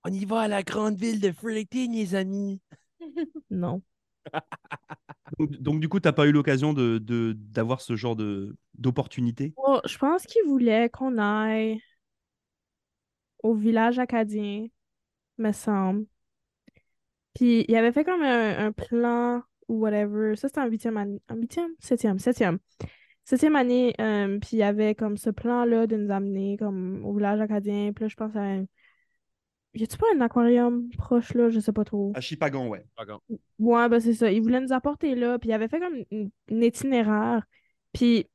On 0.03 0.11
y 0.11 0.25
va 0.25 0.41
à 0.41 0.47
la 0.47 0.63
grande 0.63 0.95
ville 0.95 1.19
de 1.19 1.31
Fredericton, 1.31 1.91
les 1.91 2.15
amis. 2.15 2.59
Non. 3.49 3.81
Donc, 5.39 5.51
donc, 5.57 5.79
du 5.79 5.89
coup, 5.89 5.99
tu 5.99 6.07
n'as 6.07 6.13
pas 6.13 6.25
eu 6.27 6.31
l'occasion 6.31 6.73
de, 6.73 6.97
de- 6.97 7.33
d'avoir 7.37 7.81
ce 7.81 7.95
genre 7.95 8.15
de, 8.15 8.55
d'opportunité? 8.77 9.53
Oh, 9.57 9.79
je 9.85 9.97
pense 9.97 10.25
qu'ils 10.25 10.43
voulaient 10.45 10.89
qu'on 10.89 11.17
aille 11.17 11.81
au 13.43 13.53
village 13.53 13.99
acadien, 13.99 14.67
me 15.39 15.51
semble. 15.53 16.07
Puis 17.33 17.65
il 17.67 17.75
avait 17.75 17.91
fait 17.91 18.03
comme 18.05 18.21
un, 18.21 18.67
un 18.67 18.71
plan 18.71 19.43
ou 19.67 19.79
whatever. 19.79 20.35
Ça, 20.35 20.47
c'était 20.47 20.61
en 20.61 20.67
huitième 20.67 20.97
année. 20.97 21.21
En 21.29 21.35
huitième? 21.35 21.71
Septième, 21.79 22.19
septième. 22.19 22.59
Septième 23.23 23.55
année, 23.55 23.93
euh, 24.01 24.39
puis 24.39 24.51
il 24.53 24.59
y 24.59 24.63
avait 24.63 24.95
comme 24.95 25.15
ce 25.15 25.29
plan-là 25.29 25.87
de 25.87 25.95
nous 25.95 26.11
amener 26.11 26.57
comme 26.57 27.05
au 27.05 27.13
village 27.13 27.39
acadien. 27.39 27.93
Puis 27.93 28.03
là, 28.05 28.07
je 28.07 28.15
pense 28.15 28.35
à 28.35 28.41
un... 28.41 28.65
Y 29.73 29.83
a-tu 29.83 29.97
pas 29.97 30.07
un 30.15 30.21
aquarium 30.21 30.89
proche 30.97 31.33
là? 31.33 31.49
Je 31.49 31.59
sais 31.59 31.71
pas 31.71 31.85
trop. 31.85 32.11
À 32.15 32.19
Chipagan, 32.19 32.67
ouais. 32.67 32.83
Ouais, 33.59 33.87
ben 33.87 33.99
c'est 34.01 34.13
ça. 34.13 34.29
Il 34.31 34.41
voulait 34.41 34.59
nous 34.59 34.73
apporter 34.73 35.15
là, 35.15 35.39
puis 35.39 35.49
il 35.49 35.53
avait 35.53 35.69
fait 35.69 35.79
comme 35.79 35.95
une, 36.11 36.29
une 36.49 36.63
itinéraire. 36.63 37.45
Puis, 37.93 38.27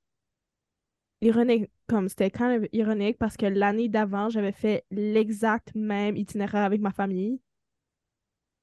ironique, 1.20 1.70
comme 1.88 2.08
c'était 2.08 2.30
quand 2.30 2.48
même 2.48 2.66
ironique 2.72 3.18
parce 3.18 3.36
que 3.36 3.46
l'année 3.46 3.88
d'avant, 3.88 4.28
j'avais 4.28 4.52
fait 4.52 4.84
l'exact 4.90 5.74
même 5.74 6.16
itinéraire 6.16 6.64
avec 6.64 6.80
ma 6.80 6.90
famille. 6.90 7.40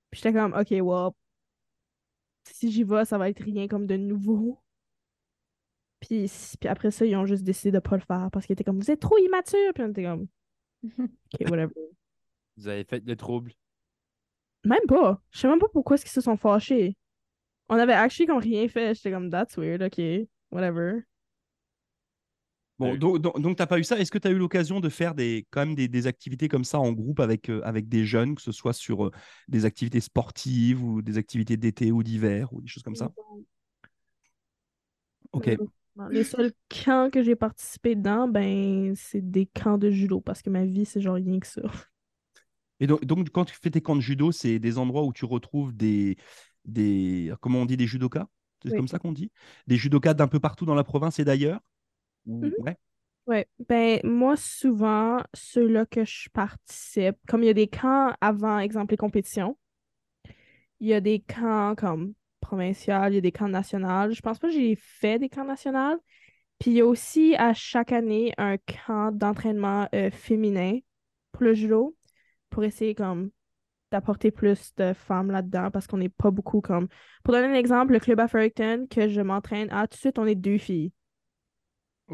Puis 0.10 0.22
j'étais 0.24 0.34
comme, 0.34 0.54
ok, 0.54 0.72
well, 0.72 1.12
si 2.44 2.72
j'y 2.72 2.84
vais, 2.84 3.06
ça 3.06 3.18
va 3.18 3.30
être 3.30 3.44
rien 3.44 3.68
comme 3.68 3.88
de 3.88 3.96
nouveau. 3.98 4.60
Puis, 6.00 6.30
après 6.68 6.92
ça, 6.92 7.06
ils 7.06 7.16
ont 7.16 7.26
juste 7.26 7.44
décidé 7.44 7.72
de 7.72 7.80
pas 7.80 7.96
le 7.96 8.02
faire 8.02 8.30
parce 8.32 8.46
qu'ils 8.46 8.54
étaient 8.54 8.64
comme, 8.64 8.80
vous 8.80 8.92
êtes 8.92 9.00
trop 9.00 9.18
immature. 9.18 9.74
Puis 9.74 9.84
on 9.84 9.90
était 9.90 10.04
comme, 10.04 10.28
ok, 11.00 11.50
whatever. 11.50 11.74
Vous 12.58 12.68
avez 12.68 12.84
fait 12.84 13.04
le 13.06 13.16
trouble. 13.16 13.54
Même 14.66 14.86
pas. 14.88 15.22
Je 15.32 15.40
sais 15.40 15.48
même 15.48 15.60
pas 15.60 15.70
pourquoi 15.70 15.96
est-ce 15.96 16.04
qu'ils 16.06 16.12
se 16.12 16.22
sont 16.22 16.38
fâchés. 16.38 16.98
On 17.70 17.76
avait 17.76 17.94
actually 17.94 18.28
comme 18.28 18.38
rien 18.38 18.68
fait. 18.68 18.94
J'étais 18.96 19.12
comme, 19.12 19.30
that's 19.30 19.58
weird, 19.58 19.82
ok, 19.82 20.28
whatever. 20.52 21.04
Bon, 22.84 22.94
Oui. 22.94 22.98
donc, 23.00 23.20
donc, 23.22 23.40
donc 23.42 23.58
t'as 23.58 23.66
pas 23.68 23.80
eu 23.80 23.84
ça. 23.84 23.98
Est-ce 24.00 24.12
que 24.12 24.18
tu 24.18 24.28
as 24.28 24.32
eu 24.32 24.38
l'occasion 24.38 24.80
de 24.80 24.90
faire 24.90 25.16
des, 25.16 25.46
quand 25.52 25.62
même 25.66 25.76
des, 25.76 25.88
des 25.88 26.08
activités 26.08 26.48
comme 26.50 26.64
ça 26.66 26.80
en 26.80 26.92
groupe 26.92 27.20
avec, 27.20 27.50
euh, 27.50 27.62
avec 27.64 27.88
des 27.88 28.06
jeunes, 28.06 28.36
que 28.36 28.42
ce 28.42 28.52
soit 28.52 28.74
sur 28.74 29.06
euh, 29.06 29.12
des 29.48 29.66
activités 29.66 30.00
sportives 30.02 30.84
ou 30.84 31.02
des 31.02 31.18
activités 31.18 31.58
d'été 31.58 31.92
ou 31.92 32.04
d'hiver 32.04 32.52
ou 32.54 32.62
des 32.62 32.68
choses 32.68 32.84
comme 32.84 32.96
ça? 32.96 33.12
Ok. 35.32 35.48
Euh, 35.60 35.68
non, 35.96 36.08
Les 36.10 36.24
seuls 36.24 36.52
camps 36.70 37.10
que 37.12 37.24
j'ai 37.24 37.36
participé 37.36 37.96
dedans, 37.96 38.28
ben, 38.28 38.94
c'est 38.96 39.22
des 39.32 39.46
camps 39.48 39.78
de 39.78 39.90
judo 39.90 40.22
parce 40.22 40.42
que 40.42 40.50
ma 40.50 40.66
vie, 40.66 40.86
c'est 40.86 41.02
genre 41.02 41.16
rien 41.16 41.40
que 41.40 41.48
ça. 41.48 41.62
Et 42.80 42.88
donc, 42.88 43.06
donc, 43.06 43.30
quand 43.30 43.46
tu 43.46 43.56
fais 43.56 43.70
tes 43.72 43.82
camps 43.82 43.96
de 43.96 44.02
judo, 44.02 44.32
c'est 44.32 44.60
des 44.60 44.78
endroits 44.78 45.04
où 45.04 45.14
tu 45.14 45.26
retrouves 45.26 45.74
des, 45.76 46.18
des 46.66 47.34
comment 47.42 47.60
on 47.60 47.66
dit, 47.66 47.78
des 47.78 47.88
judokas? 47.88 48.28
C'est 48.64 48.74
Oui. 48.74 48.78
comme 48.78 48.88
ça 48.88 49.00
qu'on 49.00 49.12
dit? 49.12 49.32
Des 49.68 49.78
judokas 49.78 50.14
d'un 50.14 50.28
peu 50.28 50.40
partout 50.40 50.66
dans 50.66 50.76
la 50.76 50.84
province 50.84 51.20
et 51.20 51.26
d'ailleurs? 51.26 51.60
Ou- 52.26 52.46
Mhm. 52.48 52.54
Ouais. 52.60 52.78
Ouais, 53.26 53.48
ben 53.70 54.02
moi 54.04 54.36
souvent, 54.36 55.24
ceux-là 55.34 55.86
que 55.86 56.04
je 56.04 56.30
participe, 56.30 57.16
comme 57.28 57.42
il 57.44 57.48
y 57.48 57.50
a 57.50 57.54
des 57.54 57.68
camps 57.68 58.14
avant, 58.20 58.60
exemple, 58.60 58.92
les 58.92 58.98
compétitions, 58.98 59.58
il 60.80 60.88
y 60.88 60.94
a 60.94 61.02
des 61.02 61.20
camps 61.22 61.76
comme 61.76 62.14
provincial, 62.42 63.12
il 63.14 63.16
y 63.16 63.18
a 63.18 63.22
des 63.22 63.32
camps 63.32 63.48
nationaux. 63.48 64.12
Je 64.12 64.22
pense 64.22 64.40
pas 64.40 64.48
que 64.48 64.54
j'ai 64.54 64.76
fait 64.76 65.20
des 65.20 65.30
camps 65.30 65.46
nationaux. 65.46 65.98
Puis 66.60 66.72
il 66.72 66.78
y 66.78 66.82
a 66.82 66.86
aussi 66.86 67.36
à 67.38 67.54
chaque 67.54 67.92
année 67.94 68.34
un 68.38 68.58
camp 68.58 69.12
d'entraînement 69.14 69.90
euh, 69.96 70.12
féminin 70.12 70.80
pour 71.32 71.44
le 71.44 71.54
judo, 71.54 71.96
pour 72.50 72.64
essayer 72.64 72.96
comme 72.96 73.32
d'apporter 73.92 74.32
plus 74.32 74.74
de 74.78 74.94
femmes 74.94 75.32
là-dedans 75.32 75.72
parce 75.72 75.88
qu'on 75.88 75.98
n'est 75.98 76.10
pas 76.10 76.32
beaucoup 76.32 76.62
comme. 76.62 76.88
Pour 77.24 77.34
donner 77.34 77.48
un 77.48 77.56
exemple, 77.56 77.94
le 77.94 78.00
club 78.00 78.20
à 78.20 78.28
Fredericton 78.28 78.88
que 78.90 79.10
je 79.10 79.22
m'entraîne 79.22 79.70
à, 79.72 79.88
tout 79.88 79.96
de 79.98 80.02
suite, 80.02 80.20
on 80.20 80.28
est 80.28 80.36
deux 80.36 80.58
filles. 80.60 80.94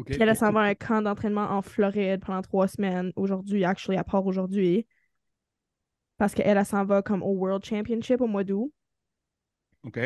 Puis 0.04 0.16
elle 0.20 0.36
s'en 0.36 0.52
va 0.52 0.60
à 0.60 0.64
un 0.64 0.74
camp 0.74 1.02
d'entraînement 1.02 1.50
en 1.50 1.62
Floride 1.62 2.24
pendant 2.24 2.42
trois 2.42 2.68
semaines 2.68 3.12
aujourd'hui, 3.16 3.64
actually, 3.64 3.98
à 3.98 4.04
part 4.04 4.26
aujourd'hui. 4.26 4.86
Parce 6.18 6.34
qu'elle, 6.34 6.56
elle 6.56 6.66
s'en 6.66 6.84
va 6.84 7.02
comme 7.02 7.22
au 7.22 7.32
World 7.32 7.64
Championship 7.64 8.20
au 8.20 8.26
mois 8.26 8.44
d'août. 8.44 8.72
Ok. 9.84 9.98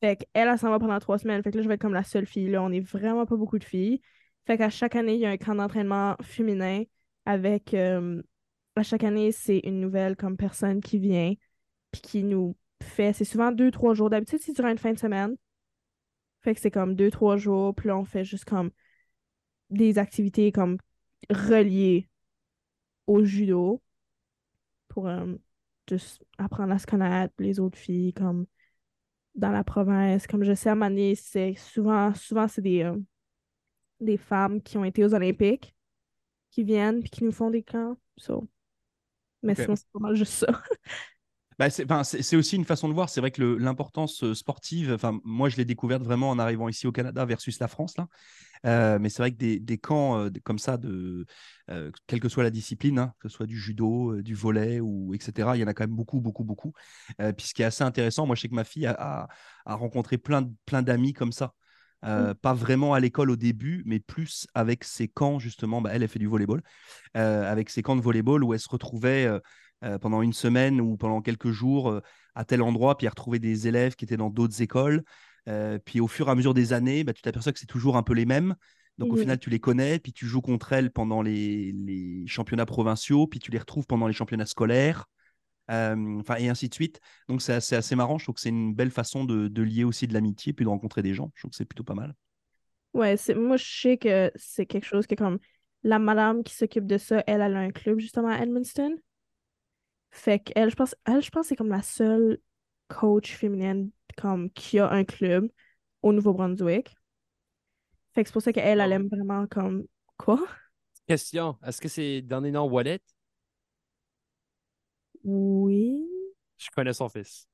Fait 0.00 0.16
qu'elle, 0.16 0.48
elle 0.48 0.58
s'en 0.58 0.70
va 0.70 0.78
pendant 0.78 0.98
trois 0.98 1.18
semaines. 1.18 1.42
Fait 1.42 1.50
que 1.50 1.56
là, 1.56 1.62
je 1.62 1.68
vais 1.68 1.74
être 1.74 1.80
comme 1.80 1.94
la 1.94 2.04
seule 2.04 2.26
fille. 2.26 2.48
Là, 2.48 2.62
on 2.62 2.70
est 2.70 2.80
vraiment 2.80 3.26
pas 3.26 3.36
beaucoup 3.36 3.58
de 3.58 3.64
filles. 3.64 4.00
Fait 4.46 4.56
qu'à 4.56 4.70
chaque 4.70 4.94
année, 4.94 5.14
il 5.14 5.20
y 5.20 5.26
a 5.26 5.30
un 5.30 5.36
camp 5.36 5.54
d'entraînement 5.54 6.16
féminin 6.22 6.84
avec. 7.24 7.74
euh, 7.74 8.22
à 8.76 8.82
chaque 8.82 9.04
année, 9.04 9.32
c'est 9.32 9.58
une 9.64 9.80
nouvelle 9.80 10.16
comme 10.16 10.36
personne 10.36 10.80
qui 10.80 10.98
vient. 10.98 11.32
Puis 11.90 12.00
qui 12.02 12.22
nous 12.22 12.56
fait. 12.82 13.12
C'est 13.12 13.24
souvent 13.24 13.50
deux, 13.50 13.70
trois 13.70 13.94
jours. 13.94 14.10
D'habitude, 14.10 14.38
c'est 14.42 14.54
durant 14.54 14.68
une 14.68 14.78
fin 14.78 14.92
de 14.92 14.98
semaine. 14.98 15.34
Fait 16.42 16.54
que 16.54 16.60
c'est 16.60 16.70
comme 16.70 16.94
deux, 16.94 17.10
trois 17.10 17.36
jours. 17.36 17.74
Puis 17.74 17.88
là, 17.88 17.96
on 17.96 18.04
fait 18.04 18.22
juste 18.22 18.44
comme 18.44 18.70
des 19.70 19.98
activités 19.98 20.52
comme 20.52 20.78
reliées 21.30 22.08
au 23.06 23.24
judo 23.24 23.82
pour 24.88 25.08
euh, 25.08 25.34
juste 25.88 26.24
apprendre 26.38 26.72
à 26.72 26.78
se 26.78 26.86
connaître 26.86 27.34
les 27.38 27.60
autres 27.60 27.78
filles 27.78 28.12
comme 28.12 28.46
dans 29.34 29.50
la 29.50 29.64
province. 29.64 30.26
Comme 30.26 30.44
je 30.44 30.54
sais 30.54 30.70
à 30.70 30.74
Mané 30.74 31.14
c'est 31.14 31.54
souvent 31.54 32.14
souvent 32.14 32.48
c'est 32.48 32.62
des 32.62 32.82
euh, 32.82 32.96
des 34.00 34.16
femmes 34.16 34.62
qui 34.62 34.76
ont 34.78 34.84
été 34.84 35.04
aux 35.04 35.14
Olympiques 35.14 35.74
qui 36.50 36.64
viennent 36.64 37.00
puis 37.00 37.10
qui 37.10 37.24
nous 37.24 37.32
font 37.32 37.50
des 37.50 37.62
camps 37.62 37.96
so. 38.16 38.48
mais 39.42 39.54
sinon 39.54 39.76
c'est 39.76 39.88
pas 39.92 39.98
mal 40.00 40.14
juste 40.14 40.32
ça 40.32 40.46
Bah, 41.58 41.70
c'est 41.70 41.90
enfin, 41.90 42.02
aussi 42.36 42.56
une 42.56 42.66
façon 42.66 42.86
de 42.88 42.92
voir. 42.92 43.08
C'est 43.08 43.20
vrai 43.20 43.30
que 43.30 43.42
l'importance 43.42 44.32
sportive, 44.34 44.92
enfin, 44.92 45.18
moi, 45.24 45.48
je 45.48 45.56
l'ai 45.56 45.64
découverte 45.64 46.02
vraiment 46.02 46.28
en 46.28 46.38
arrivant 46.38 46.68
ici 46.68 46.86
au 46.86 46.92
Canada 46.92 47.24
versus 47.24 47.58
la 47.60 47.68
France. 47.68 47.96
Là. 47.96 48.08
Euh, 48.66 48.98
mais 49.00 49.10
c'est 49.10 49.22
vrai 49.22 49.32
que 49.32 49.36
des, 49.38 49.60
des 49.60 49.78
camps 49.78 50.18
euh, 50.18 50.30
comme 50.44 50.58
ça, 50.58 50.78
de, 50.78 51.26
euh, 51.70 51.90
quelle 52.08 52.20
que 52.20 52.28
soit 52.28 52.44
la 52.44 52.50
discipline, 52.50 52.98
hein, 52.98 53.14
que 53.20 53.28
ce 53.28 53.36
soit 53.36 53.46
du 53.46 53.58
judo, 53.58 54.22
du 54.22 54.34
volet, 54.34 54.80
ou 54.80 55.14
etc., 55.14 55.56
il 55.56 55.60
y 55.60 55.64
en 55.64 55.68
a 55.68 55.74
quand 55.74 55.84
même 55.84 55.96
beaucoup, 55.96 56.20
beaucoup, 56.20 56.44
beaucoup. 56.44 56.72
Puis 57.18 57.46
ce 57.48 57.54
qui 57.54 57.62
est 57.62 57.66
assez 57.66 57.84
intéressant, 57.84 58.26
moi, 58.26 58.36
je 58.36 58.42
sais 58.42 58.48
que 58.48 58.54
ma 58.54 58.64
fille 58.64 58.86
a, 58.86 58.92
a- 58.98 59.28
a 59.66 59.74
rencontré 59.76 60.18
plein, 60.18 60.50
plein 60.66 60.82
d'amis 60.82 61.12
comme 61.14 61.32
ça. 61.32 61.54
Euh, 62.04 62.34
Pas 62.34 62.54
vraiment 62.54 62.94
à 62.94 63.00
l'école 63.00 63.30
au 63.30 63.36
début, 63.36 63.82
mais 63.86 64.00
plus 64.00 64.46
avec 64.54 64.84
ses 64.84 65.08
camps, 65.08 65.38
justement. 65.38 65.80
Bah, 65.80 65.90
elle, 65.94 66.02
elle 66.02 66.08
fait 66.08 66.18
du 66.18 66.26
volleyball. 66.28 66.62
Euh, 67.16 67.50
avec 67.50 67.70
ses 67.70 67.82
camps 67.82 67.96
de 67.96 68.00
volleyball 68.02 68.44
où 68.44 68.52
elle 68.54 68.60
se 68.60 68.68
retrouvait. 68.68 69.26
euh, 69.26 69.40
euh, 69.84 69.98
pendant 69.98 70.22
une 70.22 70.32
semaine 70.32 70.80
ou 70.80 70.96
pendant 70.96 71.20
quelques 71.22 71.50
jours 71.50 71.90
euh, 71.90 72.00
à 72.34 72.44
tel 72.44 72.62
endroit, 72.62 72.96
puis 72.96 73.06
à 73.06 73.10
retrouver 73.10 73.38
des 73.38 73.68
élèves 73.68 73.94
qui 73.96 74.04
étaient 74.04 74.16
dans 74.16 74.30
d'autres 74.30 74.62
écoles. 74.62 75.02
Euh, 75.48 75.78
puis 75.84 76.00
au 76.00 76.08
fur 76.08 76.28
et 76.28 76.30
à 76.30 76.34
mesure 76.34 76.54
des 76.54 76.72
années, 76.72 77.04
bah, 77.04 77.12
tu 77.12 77.22
t'aperçois 77.22 77.52
que 77.52 77.58
c'est 77.58 77.66
toujours 77.66 77.96
un 77.96 78.02
peu 78.02 78.14
les 78.14 78.26
mêmes. 78.26 78.54
Donc 78.98 79.12
au 79.12 79.16
Mhm. 79.16 79.16
final, 79.16 79.38
tu 79.38 79.50
les 79.50 79.60
connais, 79.60 79.98
puis 79.98 80.12
tu 80.12 80.26
joues 80.26 80.40
contre 80.40 80.72
elles 80.72 80.90
pendant 80.90 81.20
les, 81.22 81.72
les 81.72 82.26
championnats 82.26 82.66
provinciaux, 82.66 83.26
puis 83.26 83.38
tu 83.40 83.50
les 83.50 83.58
retrouves 83.58 83.86
pendant 83.86 84.06
les 84.06 84.14
championnats 84.14 84.46
scolaires, 84.46 85.06
enfin 85.68 86.36
et 86.38 86.48
ainsi 86.48 86.68
de 86.68 86.74
suite. 86.74 87.00
Donc 87.28 87.42
c'est 87.42 87.52
assez, 87.54 87.76
assez 87.76 87.96
marrant. 87.96 88.18
Je 88.18 88.24
trouve 88.24 88.34
que 88.36 88.40
c'est 88.40 88.48
une 88.50 88.74
belle 88.74 88.90
façon 88.90 89.24
de, 89.24 89.48
de 89.48 89.62
lier 89.62 89.84
aussi 89.84 90.06
de 90.06 90.14
l'amitié, 90.14 90.52
puis 90.52 90.64
de 90.64 90.70
rencontrer 90.70 91.02
des 91.02 91.14
gens. 91.14 91.32
Je 91.34 91.42
trouve 91.42 91.50
que 91.50 91.56
c'est 91.56 91.64
plutôt 91.64 91.84
pas 91.84 91.94
mal. 91.94 92.14
ouais 92.94 93.16
moi 93.36 93.56
je 93.56 93.64
sais 93.64 93.98
que 93.98 94.30
c'est 94.36 94.66
quelque 94.66 94.84
chose 94.86 95.06
que 95.06 95.14
comme 95.14 95.38
la 95.82 95.98
madame 95.98 96.42
qui 96.42 96.54
s'occupe 96.54 96.86
de 96.86 96.98
ça 96.98 97.22
elle, 97.26 97.40
elle 97.40 97.56
a 97.56 97.60
un 97.60 97.70
club 97.70 97.98
justement 98.00 98.28
à 98.28 98.38
Edmundston 98.42 98.96
fait 100.10 100.40
qu'elle 100.40 100.70
je 100.70 100.76
pense 100.76 100.94
elle 101.06 101.22
je 101.22 101.30
pense 101.30 101.42
que 101.44 101.48
c'est 101.50 101.56
comme 101.56 101.68
la 101.70 101.82
seule 101.82 102.38
coach 102.88 103.32
féminine 103.34 103.90
comme 104.16 104.50
qui 104.52 104.78
a 104.78 104.90
un 104.90 105.04
club 105.04 105.48
au 106.02 106.12
Nouveau-Brunswick 106.12 106.96
fait 108.14 108.22
que 108.24 108.28
c'est 108.28 108.32
pour 108.32 108.42
ça 108.42 108.52
qu'elle 108.52 108.80
elle 108.80 108.92
aime 108.92 109.08
vraiment 109.08 109.46
comme 109.46 109.84
quoi? 110.16 110.40
Question, 111.08 111.56
est-ce 111.64 111.80
que 111.80 111.88
c'est 111.88 112.22
dernier 112.22 112.50
nom 112.52 112.64
Wallet? 112.68 113.00
oui 115.24 116.06
Je 116.58 116.68
connais 116.70 116.92
son 116.92 117.08
fils. 117.08 117.48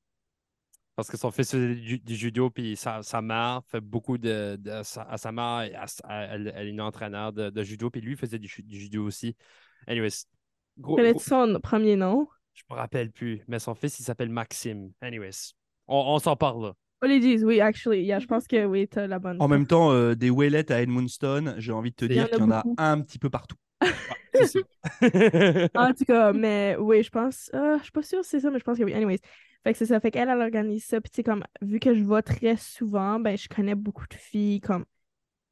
Parce 0.94 1.08
que 1.08 1.16
son 1.16 1.30
fils 1.30 1.50
faisait 1.50 1.74
du, 1.74 1.98
du 1.98 2.16
judo, 2.16 2.50
puis 2.50 2.76
sa, 2.76 3.02
sa 3.02 3.22
mère 3.22 3.62
fait 3.66 3.80
beaucoup 3.80 4.18
de. 4.18 4.56
de- 4.60 4.82
sa, 4.82 5.02
à 5.04 5.16
sa 5.16 5.32
mère, 5.32 5.60
elle, 6.08 6.52
elle- 6.54 6.66
est 6.66 6.68
une 6.68 6.80
entraîneur 6.82 7.32
de, 7.32 7.48
de 7.50 7.62
judo, 7.62 7.90
puis 7.90 8.00
lui 8.02 8.14
faisait 8.16 8.38
du, 8.38 8.46
ju- 8.48 8.62
du 8.62 8.78
judo 8.78 9.04
aussi. 9.06 9.34
Anyways, 9.86 10.26
gros, 10.78 10.98
connais-tu 10.98 11.22
gros- 11.22 11.24
son 11.24 11.60
premier 11.62 11.96
nom? 11.96 12.28
Je 12.54 12.62
me 12.70 12.76
rappelle 12.76 13.10
plus, 13.10 13.42
mais 13.48 13.58
son 13.58 13.74
fils, 13.74 13.98
il 13.98 14.04
s'appelle 14.04 14.28
Maxime. 14.28 14.92
Anyways, 15.00 15.52
on, 15.88 15.96
on 15.96 16.18
s'en 16.18 16.36
parle 16.36 16.62
là. 16.62 16.72
Oh, 17.02 17.06
les 17.06 17.18
disent, 17.18 17.44
oui, 17.44 17.60
actually. 17.60 18.04
Yeah, 18.04 18.20
je 18.20 18.26
pense 18.26 18.46
que 18.46 18.64
oui, 18.64 18.86
t'as 18.86 19.08
la 19.08 19.18
bonne. 19.18 19.36
En 19.40 19.48
même 19.48 19.66
temps, 19.66 19.90
euh, 19.90 20.14
des 20.14 20.30
Waylettes 20.30 20.70
à 20.70 20.80
Edmundston, 20.82 21.56
j'ai 21.58 21.72
envie 21.72 21.90
de 21.90 21.96
te 21.96 22.04
dire 22.04 22.30
qu'il 22.30 22.38
y 22.38 22.42
en 22.42 22.50
a 22.52 22.62
un 22.78 23.00
petit 23.00 23.18
peu 23.18 23.28
partout. 23.28 23.56
En 25.74 25.92
tout 25.92 26.04
cas, 26.04 26.32
mais 26.32 26.76
oui, 26.78 27.02
je 27.02 27.10
pense. 27.10 27.50
ah, 27.52 27.76
je 27.78 27.82
suis 27.82 27.92
pas 27.92 28.02
sûre 28.02 28.24
si 28.24 28.30
c'est 28.30 28.40
ça, 28.40 28.50
mais 28.50 28.58
je 28.58 28.64
pense 28.64 28.78
que 28.78 28.84
oui. 28.84 28.94
Anyways. 28.94 29.18
Fait 29.64 29.72
que 29.72 29.78
c'est 29.78 29.86
ça. 29.86 30.00
Fait 30.00 30.10
qu'elle, 30.10 30.28
elle 30.28 30.40
organise 30.40 30.84
ça. 30.84 31.00
Puis, 31.00 31.10
tu 31.10 31.16
sais, 31.16 31.22
comme, 31.22 31.44
vu 31.60 31.78
que 31.78 31.94
je 31.94 32.02
vais 32.02 32.22
très 32.22 32.56
souvent, 32.56 33.20
ben, 33.20 33.36
je 33.36 33.48
connais 33.48 33.74
beaucoup 33.74 34.06
de 34.08 34.14
filles, 34.14 34.60
comme, 34.60 34.84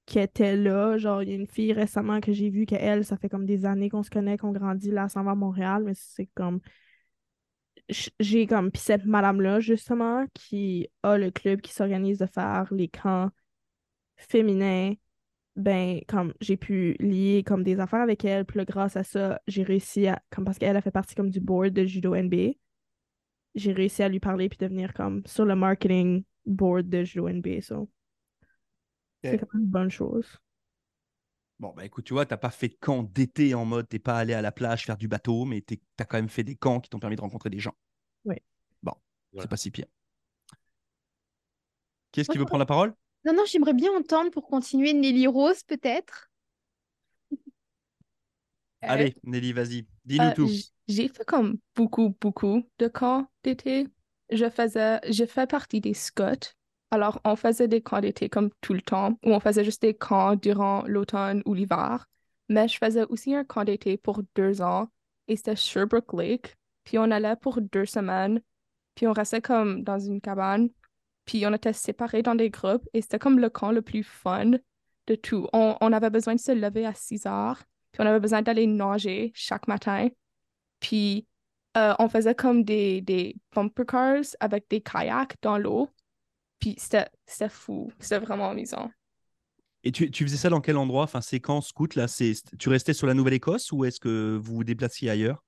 qui 0.07 0.19
étaient 0.19 0.57
là. 0.57 0.99
Genre, 0.99 1.23
il 1.23 1.29
y 1.29 1.33
a 1.33 1.37
une 1.37 1.47
fille 1.47 1.73
récemment 1.73 2.21
que 2.21 2.33
j'ai 2.33 2.51
vue, 2.51 2.67
qu'elle, 2.67 3.05
ça 3.05 3.17
fait 3.17 3.29
comme 3.29 3.47
des 3.47 3.67
années 3.67 3.89
qu'on 3.89 4.03
se 4.03 4.11
connaît, 4.11 4.37
qu'on 4.37 4.53
grandit 4.53 4.91
là, 4.91 5.09
sans 5.09 5.23
va 5.23 5.33
à 5.33 5.35
Montréal, 5.35 5.83
mais 5.85 5.95
c'est 5.95 6.29
comme. 6.35 6.61
J'ai 8.21 8.47
comme. 8.47 8.71
Puis, 8.71 8.83
cette 8.83 9.05
madame-là, 9.05 9.61
justement, 9.61 10.27
qui 10.35 10.89
a 11.03 11.19
le 11.19 11.31
club 11.31 11.61
qui 11.61 11.73
s'organise 11.73 12.19
de 12.19 12.27
faire 12.27 12.69
les 12.73 12.89
camps 12.89 13.31
féminins 14.17 14.95
ben, 15.57 16.01
comme 16.09 16.33
j'ai 16.41 16.57
pu 16.57 16.97
lier 17.01 17.43
comme 17.45 17.63
des 17.63 17.81
affaires 17.81 18.01
avec 18.01 18.25
elle, 18.25 18.45
puis 18.45 18.59
là, 18.59 18.65
grâce 18.65 18.97
à 18.97 19.05
ça, 19.05 19.41
j'ai 19.47 19.63
réussi 19.63 20.07
à, 20.07 20.23
comme 20.31 20.45
parce 20.45 20.59
qu'elle 20.59 20.77
a 20.77 20.81
fait 20.81 20.91
partie 20.91 21.15
comme 21.15 21.31
du 21.31 21.41
board 21.41 21.73
de 21.73 21.85
Judo 21.85 22.15
NBA, 22.15 22.53
j'ai 23.55 23.73
réussi 23.73 24.03
à 24.03 24.09
lui 24.09 24.21
parler 24.21 24.49
puis 24.49 24.59
devenir 24.59 24.95
comme 24.95 25.23
sur 25.27 25.45
le 25.45 25.57
marketing 25.57 26.25
board 26.47 26.89
de 26.89 27.05
Judo 27.05 27.29
NBA, 27.29 27.61
so. 27.61 27.89
C'est 29.23 29.39
quand 29.39 29.53
même 29.53 29.65
une 29.65 29.69
bonne 29.69 29.91
chose. 29.91 30.39
Bon, 31.61 31.75
bah 31.77 31.85
écoute, 31.85 32.07
tu 32.07 32.15
vois, 32.15 32.25
t'as 32.25 32.39
pas 32.39 32.51
fait 32.51 32.69
de 32.69 32.77
camp 32.81 33.03
d'été 33.03 33.53
en 33.55 33.67
mode, 33.67 33.87
t'es 33.87 33.99
pas 33.99 34.17
allé 34.17 34.33
à 34.33 34.41
la 34.41 34.51
plage 34.51 34.87
faire 34.87 34.97
du 34.97 35.09
bateau, 35.09 35.45
mais 35.45 35.61
tu 35.61 35.79
as 35.99 36.05
quand 36.07 36.17
même 36.17 36.31
fait 36.31 36.43
des 36.43 36.57
camps 36.57 36.81
qui 36.81 36.89
t'ont 36.89 36.99
permis 36.99 37.17
de 37.17 37.21
rencontrer 37.21 37.51
des 37.51 37.59
gens. 37.59 37.75
Oui. 38.25 38.37
Bon, 38.83 38.95
Voilà. 39.33 39.43
c'est 39.43 39.51
pas 39.51 39.59
si 39.59 39.71
pire. 39.71 39.85
Qui 42.13 42.21
est-ce 42.21 42.31
qui 42.31 42.39
veut 42.39 42.47
prendre 42.47 42.61
la 42.61 42.67
parole? 42.67 42.95
Non, 43.27 43.35
non, 43.35 43.45
j'aimerais 43.47 43.75
bien 43.75 43.93
entendre 43.95 44.31
pour 44.31 44.47
continuer 44.47 44.95
Nelly 44.95 45.27
Rose, 45.27 45.63
peut-être. 45.65 46.31
Euh, 48.83 48.89
Allez, 48.89 49.15
Nelly, 49.25 49.53
vas-y, 49.53 49.87
dis-nous 50.07 50.25
euh, 50.25 50.35
tout. 50.35 50.49
J'ai 50.89 51.09
fait 51.09 51.25
comme 51.27 51.59
beaucoup, 51.77 52.17
beaucoup 52.19 52.67
de 52.79 52.89
camps 52.89 53.31
d'été. 53.45 53.87
Je 54.31 54.49
faisais, 54.49 55.01
je 55.11 55.27
fais 55.27 55.47
partie 55.47 55.83
des 55.83 55.93
scouts. 55.93 56.55
Alors, 56.93 57.21
on 57.25 57.37
faisait 57.37 57.69
des 57.69 57.81
camps 57.83 58.01
d'été 58.01 58.29
comme 58.29 58.51
tout 58.61 58.75
le 58.75 58.83
temps, 58.83 59.19
ou 59.25 59.33
on 59.33 59.41
faisait 59.41 59.65
juste 59.65 59.83
des 59.83 59.95
camps 59.95 60.35
durant 60.35 60.83
l'automne 60.87 61.43
ou 61.47 61.55
l'hiver. 61.55 62.07
Mais 62.49 62.67
je 62.67 62.79
faisais 62.79 63.05
aussi 63.05 63.35
un 63.35 63.45
camp 63.45 63.65
d'été 63.65 63.97
pour 63.97 64.23
deux 64.35 64.61
ans, 64.61 64.89
et 65.29 65.37
c'était 65.37 65.57
Sherbrooke 65.57 66.13
Lake. 66.13 66.57
Puis 66.85 66.99
on 66.99 67.11
allait 67.11 67.37
pour 67.37 67.61
deux 67.61 67.87
semaines, 67.87 68.41
puis 68.97 69.07
on 69.07 69.13
restait 69.13 69.41
comme 69.41 69.85
dans 69.85 70.01
une 70.01 70.21
cabane, 70.21 70.71
puis 71.25 71.47
on 71.47 71.55
était 71.55 71.73
séparés 71.73 72.23
dans 72.23 72.35
des 72.35 72.51
groupes, 72.51 72.89
et 72.93 73.03
c'était 73.03 73.21
comme 73.21 73.39
le 73.39 73.51
camp 73.51 73.71
le 73.71 73.83
plus 73.83 74.03
fun 74.03 74.53
de 75.07 75.15
tout. 75.15 75.47
On, 75.53 75.93
avait 75.93 76.11
besoin 76.11 76.35
de 76.35 76.41
se 76.41 76.53
lever 76.53 76.87
à 76.87 76.95
6 76.95 77.27
heures, 77.27 77.63
puis 77.93 78.03
on 78.03 78.07
avait 78.07 78.21
besoin 78.21 78.43
d'aller 78.43 78.67
nager 78.67 79.31
chaque 79.35 79.69
matin. 79.69 80.09
Puis 80.81 81.27
euh, 81.77 81.95
on 82.01 82.09
faisait 82.09 82.35
comme 82.35 82.65
des 82.65 83.37
bumper 83.55 83.85
cars 83.87 84.25
avec 84.41 84.69
des 84.71 84.81
kayaks 84.81 85.37
dans 85.43 85.59
l'eau. 85.59 85.89
Puis 86.61 86.75
c'était 86.79 87.09
c'était 87.27 87.49
fou. 87.49 87.91
C'était 87.99 88.19
vraiment 88.19 88.51
amusant. 88.51 88.91
Et 89.83 89.93
tu, 89.93 90.11
tu 90.11 90.25
faisais 90.25 90.37
ça 90.37 90.51
dans 90.51 90.61
quel 90.61 90.77
endroit? 90.77 91.05
Enfin, 91.05 91.23
c'est 91.23 91.41
quand 91.41 91.61
scout 91.63 91.95
là 91.95 92.07
c'est, 92.07 92.35
Tu 92.59 92.69
restais 92.69 92.93
sur 92.93 93.07
la 93.07 93.15
Nouvelle-Écosse 93.15 93.73
ou 93.73 93.85
est-ce 93.85 93.99
que 93.99 94.39
vous 94.41 94.57
vous 94.57 94.65
déplaciez 94.65 95.09
ailleurs? 95.09 95.43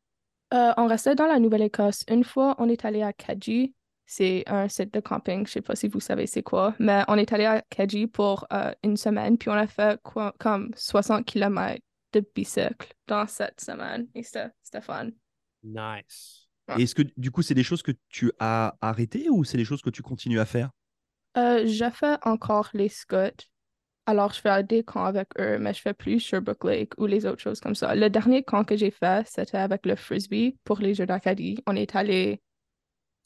Euh, 0.54 0.72
on 0.76 0.86
restait 0.86 1.14
dans 1.14 1.26
la 1.26 1.38
Nouvelle-Écosse. 1.38 2.04
Une 2.08 2.24
fois, 2.24 2.54
on 2.58 2.68
est 2.68 2.84
allé 2.84 3.02
à 3.02 3.12
Kaji. 3.12 3.74
C'est 4.06 4.44
un 4.46 4.68
site 4.68 4.92
de 4.92 5.00
camping. 5.00 5.46
Je 5.46 5.52
sais 5.52 5.62
pas 5.62 5.76
si 5.76 5.88
vous 5.88 6.00
savez 6.00 6.26
c'est 6.26 6.42
quoi, 6.42 6.74
mais 6.78 7.02
on 7.08 7.16
est 7.16 7.32
allé 7.32 7.44
à 7.44 7.62
Kaji 7.70 8.06
pour 8.06 8.46
euh, 8.52 8.72
une 8.82 8.96
semaine, 8.96 9.38
puis 9.38 9.48
on 9.48 9.54
a 9.54 9.66
fait 9.66 9.98
quoi, 10.02 10.34
comme 10.38 10.70
60 10.76 11.24
km 11.24 11.80
de 12.12 12.24
bicycle 12.34 12.92
dans 13.06 13.26
cette 13.26 13.60
semaine. 13.60 14.08
Et 14.14 14.22
c'était 14.22 14.48
c'était 14.62 14.82
fun. 14.82 15.08
Nice. 15.62 16.48
Ouais. 16.68 16.80
Et 16.80 16.82
Est-ce 16.82 16.94
que 16.94 17.02
du 17.16 17.30
coup, 17.30 17.42
c'est 17.42 17.54
des 17.54 17.62
choses 17.62 17.82
que 17.82 17.92
tu 18.08 18.32
as 18.38 18.76
arrêtées 18.80 19.30
ou 19.30 19.44
c'est 19.44 19.56
des 19.56 19.64
choses 19.64 19.82
que 19.82 19.90
tu 19.90 20.02
continues 20.02 20.40
à 20.40 20.44
faire? 20.46 20.70
Euh, 21.36 21.66
je 21.66 21.90
fais 21.90 22.16
encore 22.22 22.68
les 22.74 22.88
scouts. 22.88 23.46
Alors, 24.04 24.32
je 24.32 24.40
fais 24.40 24.62
des 24.64 24.82
camps 24.82 25.04
avec 25.04 25.28
eux, 25.38 25.58
mais 25.58 25.72
je 25.72 25.80
fais 25.80 25.94
plus 25.94 26.18
Sherbrooke 26.18 26.64
Lake 26.64 26.92
ou 26.98 27.06
les 27.06 27.24
autres 27.24 27.40
choses 27.40 27.60
comme 27.60 27.74
ça. 27.74 27.94
Le 27.94 28.10
dernier 28.10 28.42
camp 28.42 28.64
que 28.64 28.76
j'ai 28.76 28.90
fait, 28.90 29.26
c'était 29.28 29.58
avec 29.58 29.86
le 29.86 29.94
frisbee 29.94 30.58
pour 30.64 30.78
les 30.80 30.94
Jeux 30.94 31.06
d'Acadie. 31.06 31.58
On 31.66 31.76
est 31.76 31.94
allé 31.94 32.42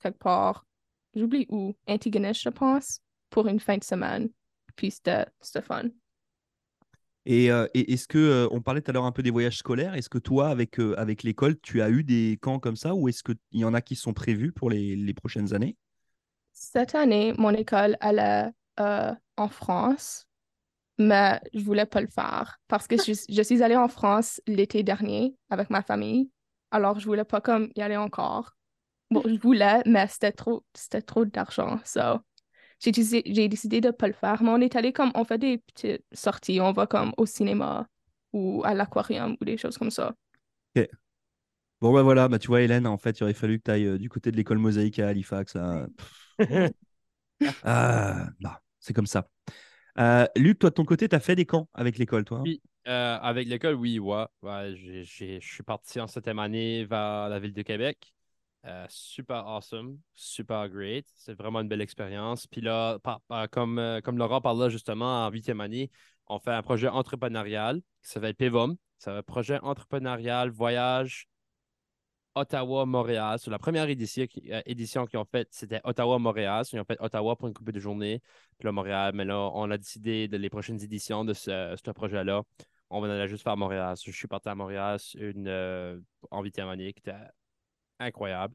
quelque 0.02 0.18
part, 0.18 0.66
j'oublie 1.14 1.46
où, 1.48 1.74
Antigonish, 1.86 2.42
je 2.42 2.50
pense, 2.50 3.00
pour 3.30 3.48
une 3.48 3.58
fin 3.58 3.78
de 3.78 3.84
semaine. 3.84 4.28
Puis 4.76 4.90
c'était 4.90 5.24
fun. 5.62 5.84
Et, 7.24 7.50
euh, 7.50 7.66
et 7.74 7.94
est-ce 7.94 8.06
que 8.06 8.18
euh, 8.18 8.48
on 8.52 8.60
parlait 8.60 8.82
tout 8.82 8.90
à 8.90 8.94
l'heure 8.94 9.06
un 9.06 9.12
peu 9.12 9.22
des 9.22 9.30
voyages 9.30 9.56
scolaires 9.56 9.94
Est-ce 9.94 10.10
que 10.10 10.18
toi, 10.18 10.50
avec, 10.50 10.78
avec 10.78 11.22
l'école, 11.22 11.58
tu 11.60 11.80
as 11.80 11.88
eu 11.88 12.04
des 12.04 12.38
camps 12.40 12.60
comme 12.60 12.76
ça 12.76 12.94
ou 12.94 13.08
est-ce 13.08 13.24
qu'il 13.24 13.36
y 13.52 13.64
en 13.64 13.72
a 13.74 13.80
qui 13.80 13.96
sont 13.96 14.12
prévus 14.12 14.52
pour 14.52 14.68
les, 14.68 14.94
les 14.94 15.14
prochaines 15.14 15.54
années? 15.54 15.76
Cette 16.72 16.96
année, 16.96 17.32
mon 17.38 17.52
école 17.52 17.96
allait 18.00 18.50
euh, 18.80 19.14
en 19.36 19.48
France, 19.48 20.26
mais 20.98 21.40
je 21.54 21.60
voulais 21.60 21.86
pas 21.86 22.00
le 22.00 22.08
faire 22.08 22.58
parce 22.66 22.88
que 22.88 22.96
je, 22.96 23.12
je 23.28 23.42
suis 23.42 23.62
allée 23.62 23.76
en 23.76 23.86
France 23.86 24.40
l'été 24.48 24.82
dernier 24.82 25.36
avec 25.48 25.70
ma 25.70 25.82
famille. 25.82 26.28
Alors, 26.72 26.98
je 26.98 27.06
voulais 27.06 27.24
pas 27.24 27.40
comme 27.40 27.70
y 27.76 27.82
aller 27.82 27.96
encore. 27.96 28.56
Bon, 29.12 29.22
je 29.24 29.38
voulais, 29.38 29.80
mais 29.86 30.08
c'était 30.08 30.32
trop, 30.32 30.64
c'était 30.74 31.02
trop 31.02 31.24
d'argent. 31.24 31.78
So, 31.84 32.18
j'ai 32.80 32.90
décidé, 33.48 33.80
de 33.80 33.92
pas 33.92 34.08
le 34.08 34.12
faire. 34.12 34.42
Mais 34.42 34.50
on 34.50 34.60
est 34.60 34.74
allé 34.74 34.92
comme, 34.92 35.12
on 35.14 35.24
fait 35.24 35.38
des 35.38 35.58
petites 35.58 36.04
sorties. 36.12 36.60
On 36.60 36.72
va 36.72 36.88
comme 36.88 37.12
au 37.16 37.26
cinéma 37.26 37.86
ou 38.32 38.62
à 38.64 38.74
l'aquarium 38.74 39.36
ou 39.40 39.44
des 39.44 39.56
choses 39.56 39.78
comme 39.78 39.92
ça. 39.92 40.16
Bon, 41.80 41.92
bah 41.92 42.02
voilà, 42.02 42.26
bah, 42.26 42.40
tu 42.40 42.48
vois, 42.48 42.62
Hélène, 42.62 42.88
en 42.88 42.98
fait, 42.98 43.20
il 43.20 43.22
aurait 43.22 43.34
fallu 43.34 43.58
que 43.58 43.64
tu 43.64 43.70
ailles 43.70 43.98
du 44.00 44.08
côté 44.08 44.32
de 44.32 44.36
l'école 44.36 44.58
mosaïque 44.58 44.98
à 44.98 45.08
Halifax. 45.08 45.56
Ah, 47.64 48.28
bah, 48.40 48.62
c'est 48.78 48.92
comme 48.92 49.06
ça. 49.06 49.28
Euh, 49.98 50.26
Luc, 50.36 50.58
toi, 50.58 50.70
de 50.70 50.74
ton 50.74 50.84
côté, 50.84 51.08
tu 51.08 51.16
as 51.16 51.20
fait 51.20 51.36
des 51.36 51.46
camps 51.46 51.68
avec 51.74 51.98
l'école, 51.98 52.24
toi 52.24 52.38
hein? 52.38 52.42
Oui. 52.44 52.60
Euh, 52.86 53.18
avec 53.20 53.48
l'école, 53.48 53.74
oui, 53.74 53.98
ouais. 53.98 54.26
Ouais, 54.42 54.74
je 54.76 55.38
suis 55.40 55.62
parti 55.64 56.00
en 56.00 56.06
septième 56.06 56.38
année 56.38 56.84
vers 56.84 57.28
la 57.28 57.38
ville 57.40 57.52
de 57.52 57.62
Québec. 57.62 58.12
Euh, 58.64 58.86
super 58.88 59.46
awesome, 59.46 59.98
super 60.14 60.68
great. 60.68 61.06
C'est 61.14 61.34
vraiment 61.34 61.60
une 61.60 61.68
belle 61.68 61.80
expérience. 61.80 62.46
Puis 62.46 62.60
là, 62.60 62.98
comme, 63.50 63.78
euh, 63.78 64.00
comme 64.00 64.18
Laurent 64.18 64.40
parle 64.40 64.68
justement, 64.70 65.26
en 65.26 65.30
huitième 65.30 65.60
année, 65.60 65.90
on 66.26 66.38
fait 66.38 66.50
un 66.50 66.62
projet 66.62 66.88
entrepreneurial 66.88 67.80
qui 68.02 68.10
s'appelle 68.10 68.34
PEVOM. 68.34 68.76
C'est 68.98 69.10
un 69.10 69.22
projet 69.22 69.58
entrepreneurial 69.60 70.50
voyage 70.50 71.28
Ottawa-Montréal. 72.36 73.38
C'est 73.40 73.50
la 73.50 73.58
première 73.58 73.86
euh, 73.86 74.62
édition 74.66 75.06
qu'ils 75.06 75.18
ont 75.18 75.24
faite, 75.24 75.48
c'était 75.50 75.80
Ottawa-Montréal. 75.82 76.64
Ils 76.72 76.78
ont 76.78 76.84
fait 76.84 77.00
Ottawa 77.00 77.34
pour 77.34 77.48
une 77.48 77.54
couple 77.54 77.72
de 77.72 77.80
journées. 77.80 78.22
Puis 78.58 78.66
là, 78.66 78.72
Montréal. 78.72 79.12
Mais 79.14 79.24
là, 79.24 79.50
on 79.54 79.70
a 79.70 79.78
décidé 79.78 80.28
de 80.28 80.36
les 80.36 80.50
prochaines 80.50 80.82
éditions 80.82 81.24
de 81.24 81.32
ce, 81.32 81.90
projet-là. 81.90 82.42
On 82.90 83.00
va 83.00 83.12
aller 83.12 83.26
juste 83.26 83.42
faire 83.42 83.56
Montréal. 83.56 83.96
Je 84.04 84.12
suis 84.12 84.28
parti 84.28 84.48
à 84.48 84.54
Montréal 84.54 84.98
une, 85.18 85.48
euh, 85.48 85.98
en 86.30 86.42
huitième 86.42 86.68
incroyable. 87.98 88.54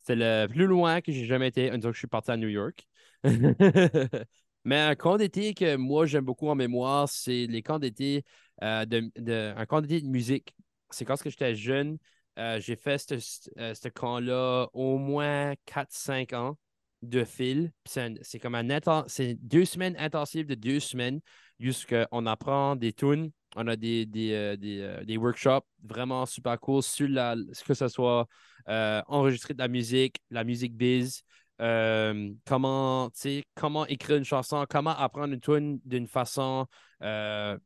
C'est 0.00 0.16
le 0.16 0.46
plus 0.46 0.66
loin 0.66 1.00
que 1.00 1.12
j'ai 1.12 1.26
jamais 1.26 1.48
été 1.48 1.68
une 1.68 1.80
fois 1.80 1.90
que 1.90 1.94
je 1.94 2.00
suis 2.00 2.08
parti 2.08 2.30
à 2.30 2.36
New 2.36 2.48
York. 2.48 2.86
Mais 4.64 4.78
un 4.78 4.94
camp 4.94 5.16
d'été 5.16 5.54
que 5.54 5.76
moi 5.76 6.04
j'aime 6.04 6.24
beaucoup 6.24 6.48
en 6.48 6.54
mémoire, 6.54 7.08
c'est 7.08 7.46
les 7.46 7.62
camps 7.62 7.78
d'été, 7.78 8.24
euh, 8.62 8.84
de, 8.84 9.10
de- 9.16 9.54
un 9.56 9.66
camp 9.66 9.80
d'été 9.80 10.00
de 10.02 10.06
musique. 10.06 10.54
C'est 10.90 11.04
quand 11.04 11.16
j'étais 11.24 11.54
jeune, 11.54 11.98
euh, 12.38 12.60
j'ai 12.60 12.76
fait 12.76 13.12
euh, 13.12 13.74
ce 13.74 13.88
camp-là 13.88 14.68
au 14.72 14.98
moins 14.98 15.54
4-5 15.66 16.32
ans 16.34 16.56
de 17.02 17.24
fil. 17.24 17.72
C'est 17.84 18.38
comme 18.40 18.54
un 18.54 18.68
c'est 19.08 19.34
deux 19.34 19.64
semaines 19.64 19.96
intensives 19.98 20.46
de 20.46 20.54
deux 20.54 20.80
semaines, 20.80 21.20
jusqu'on 21.58 22.26
apprend 22.26 22.76
des 22.76 22.92
tunes, 22.92 23.30
on 23.56 23.66
a 23.66 23.76
des, 23.76 24.06
des, 24.06 24.32
euh, 24.32 24.56
des, 24.56 25.04
des 25.04 25.16
workshops 25.16 25.66
vraiment 25.82 26.24
super 26.26 26.58
cool 26.60 26.82
sur 26.82 27.08
la, 27.08 27.34
que 27.66 27.74
ce 27.74 27.88
soit 27.88 28.26
enregistrer 28.66 29.54
de 29.54 29.58
la 29.58 29.68
musique, 29.68 30.16
la 30.30 30.44
musique 30.44 30.76
biz, 30.76 31.22
comment, 31.58 33.10
comment 33.54 33.86
écrire 33.86 34.16
une 34.16 34.24
chanson, 34.24 34.64
comment 34.68 34.96
apprendre 34.96 35.34
une 35.34 35.40
tune 35.40 35.80
d'une 35.84 36.06
façon 36.06 36.66
le 37.00 37.58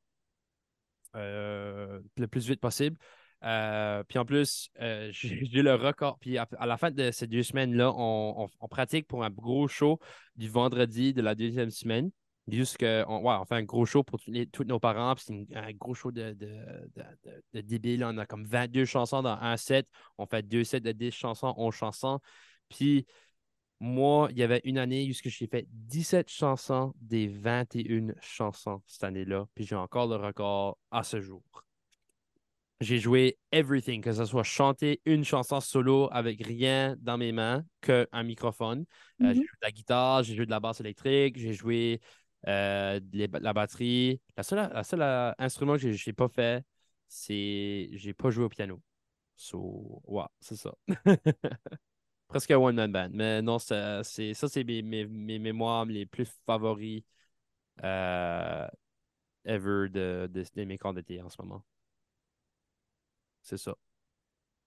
plus 2.31 2.47
vite 2.47 2.61
possible. 2.61 2.97
Euh, 3.45 4.03
puis 4.05 4.19
en 4.19 4.25
plus, 4.25 4.71
euh, 4.81 5.11
j'ai 5.13 5.63
le 5.63 5.75
record. 5.75 6.19
Puis 6.19 6.39
à, 6.39 6.49
à 6.59 6.67
la 6.67 6.77
fin 6.77 6.91
de 6.91 7.11
ces 7.11 7.27
deux 7.27 7.43
semaines-là, 7.43 7.93
on, 7.95 8.45
on- 8.45 8.49
on 8.61 8.69
pratique 8.69 9.07
pour 9.07 9.25
un 9.25 9.31
gros 9.31 9.69
show 9.69 9.99
du 10.37 10.49
vendredi 10.49 11.13
de 11.13 11.23
la 11.23 11.35
deuxième 11.35 11.71
semaine. 11.71 12.11
Juste 12.49 12.77
que, 12.77 13.05
on, 13.09 13.23
ouais, 13.23 13.35
on 13.41 13.45
fait 13.47 13.55
un 13.57 13.63
gros 13.63 13.87
show 13.87 14.03
pour 14.03 14.21
tous 14.53 14.65
nos 14.65 14.79
parents. 14.81 15.15
Puis 15.15 15.25
c'est 15.49 15.57
un 15.57 15.73
gros 15.73 15.95
show 15.95 16.11
de, 16.13 16.33
de. 16.35 18.05
On 18.05 18.19
a 18.19 18.27
comme 18.27 18.45
22 18.47 18.85
chansons 18.85 19.23
dans 19.23 19.39
un 19.41 19.57
set. 19.57 19.87
On 20.19 20.27
fait 20.27 20.43
deux 20.47 20.65
sets 20.65 20.81
de 20.81 20.93
10 20.93 21.11
chansons, 21.13 21.55
11 21.57 21.75
chansons. 21.75 22.21
Puis 22.69 23.07
moi, 23.81 24.29
il 24.31 24.39
y 24.39 24.43
avait 24.43 24.61
une 24.65 24.79
année 24.79 25.09
où 25.11 25.15
j'ai 25.29 25.47
fait 25.47 25.67
17 25.71 26.29
chansons 26.31 26.95
des 27.01 27.29
21 27.29 28.15
chansons 28.21 28.83
cette 28.87 29.05
année-là. 29.05 29.47
Puis 29.55 29.65
j'ai 29.67 29.77
encore 29.77 30.07
le 30.09 30.17
record 30.17 30.79
à 30.91 31.03
ce 31.03 31.21
jour. 31.21 31.43
J'ai 32.85 32.99
joué 33.01 33.39
everything, 33.53 34.03
que 34.03 34.13
ce 34.13 34.25
soit 34.27 34.43
chanter 34.45 35.01
une 35.07 35.25
chanson 35.25 35.61
solo 35.61 36.09
avec 36.13 36.45
rien 36.47 36.97
dans 37.01 37.19
mes 37.19 37.33
mains 37.33 37.65
qu'un 37.81 38.07
microphone. 38.25 38.85
Euh, 39.25 39.29
J'ai 39.31 39.35
Mhm. 39.35 39.41
joué 39.47 39.57
de 39.63 39.67
la 39.67 39.71
guitare, 39.73 40.23
j'ai 40.25 40.35
joué 40.37 40.47
de 40.47 40.51
la 40.51 40.61
basse 40.61 40.81
électrique, 40.81 41.39
j'ai 41.39 41.55
joué 41.55 42.01
euh, 42.49 43.01
les- 43.13 43.29
la 43.29 43.53
batterie. 43.55 44.21
La 44.37 44.43
seule, 44.43 44.71
la 44.73 44.85
seule 44.85 45.03
euh, 45.03 45.33
instrument 45.39 45.77
que 45.79 45.93
j'ai 45.93 46.13
pas 46.13 46.29
fait, 46.29 46.65
c'est 47.09 47.89
j'ai 47.93 48.15
pas 48.15 48.31
joué 48.31 48.45
au 48.45 48.49
piano. 48.49 48.81
So, 49.37 50.03
ouais, 50.07 50.25
c'est 50.41 50.57
ça. 50.57 50.75
Presque 52.29 52.51
un 52.53 52.59
one-man 52.59 52.91
band. 52.93 53.11
Mais 53.13 53.43
non, 53.43 53.59
ça, 53.59 54.03
c'est, 54.05 54.35
ça, 54.35 54.49
c'est 54.49 54.65
mes, 54.65 54.83
mes, 54.83 55.07
mes 55.07 55.39
mémoires 55.39 55.85
les 55.87 56.07
plus 56.07 56.27
favoris 56.47 57.03
euh, 57.85 58.69
ever 59.47 59.89
de, 59.91 60.29
de, 60.33 60.45
de 60.55 60.65
mes 60.65 60.79
camps 60.79 60.95
d'été 60.95 61.23
en 61.23 61.31
ce 61.31 61.41
moment. 61.43 61.65
C'est 63.45 63.59
ça. 63.59 63.75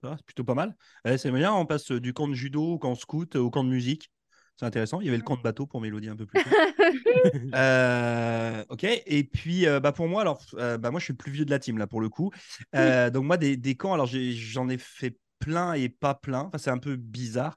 Va, 0.04 0.16
C'est 0.18 0.26
plutôt 0.26 0.44
pas 0.44 0.54
mal. 0.54 0.76
Eh, 1.06 1.18
c'est 1.18 1.32
bien, 1.32 1.54
on 1.54 1.66
passe 1.66 1.92
du 1.92 2.14
camp 2.14 2.28
de 2.28 2.34
judo 2.34 2.64
au 2.64 2.80
camp 2.80 2.96
scout 2.96 3.36
au 3.36 3.50
camp 3.50 3.64
de 3.64 3.70
musique. 3.70 4.12
C'est 4.56 4.66
intéressant. 4.66 5.02
Il 5.02 5.06
y 5.06 5.10
avait 5.10 5.18
le 5.18 5.24
camp 5.24 5.38
de 5.38 5.42
bateau 5.42 5.68
pour 5.68 5.82
Mélodie 5.82 6.10
un 6.10 6.16
peu 6.16 6.26
plus. 6.26 6.42
Euh, 7.56 8.64
ok, 8.70 8.84
et 8.84 9.24
puis 9.24 9.68
euh, 9.68 9.80
bah, 9.80 9.92
pour 9.92 10.08
moi, 10.08 10.22
alors 10.22 10.42
euh, 10.56 10.78
bah, 10.78 10.92
moi 10.92 11.00
je 11.00 11.06
suis 11.06 11.14
le 11.14 11.18
plus 11.18 11.32
vieux 11.32 11.46
de 11.46 11.52
la 11.52 11.60
team 11.60 11.78
là 11.78 11.88
pour 11.88 12.02
le 12.02 12.10
coup. 12.10 12.32
Euh, 12.76 13.10
donc 13.10 13.26
moi 13.26 13.38
des, 13.38 13.58
des 13.58 13.76
camps, 13.76 13.94
alors 13.94 14.08
j'en 14.08 14.70
ai 14.70 14.78
fait 14.78 15.18
plein 15.40 15.74
et 15.74 15.90
pas 15.90 16.16
plein. 16.16 16.42
Enfin, 16.42 16.58
c'est 16.58 16.70
un 16.70 16.78
peu 16.78 16.96
bizarre. 16.96 17.56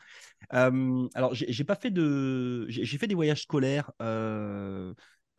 Euh, 0.54 1.08
alors 1.14 1.34
j'ai 1.34 1.64
pas 1.64 1.76
fait 1.76 1.90
de, 1.90 2.66
j'ai 2.68 2.84
j'ai 2.84 2.98
fait 2.98 3.06
des 3.06 3.14
voyages 3.14 3.42
scolaires. 3.42 3.92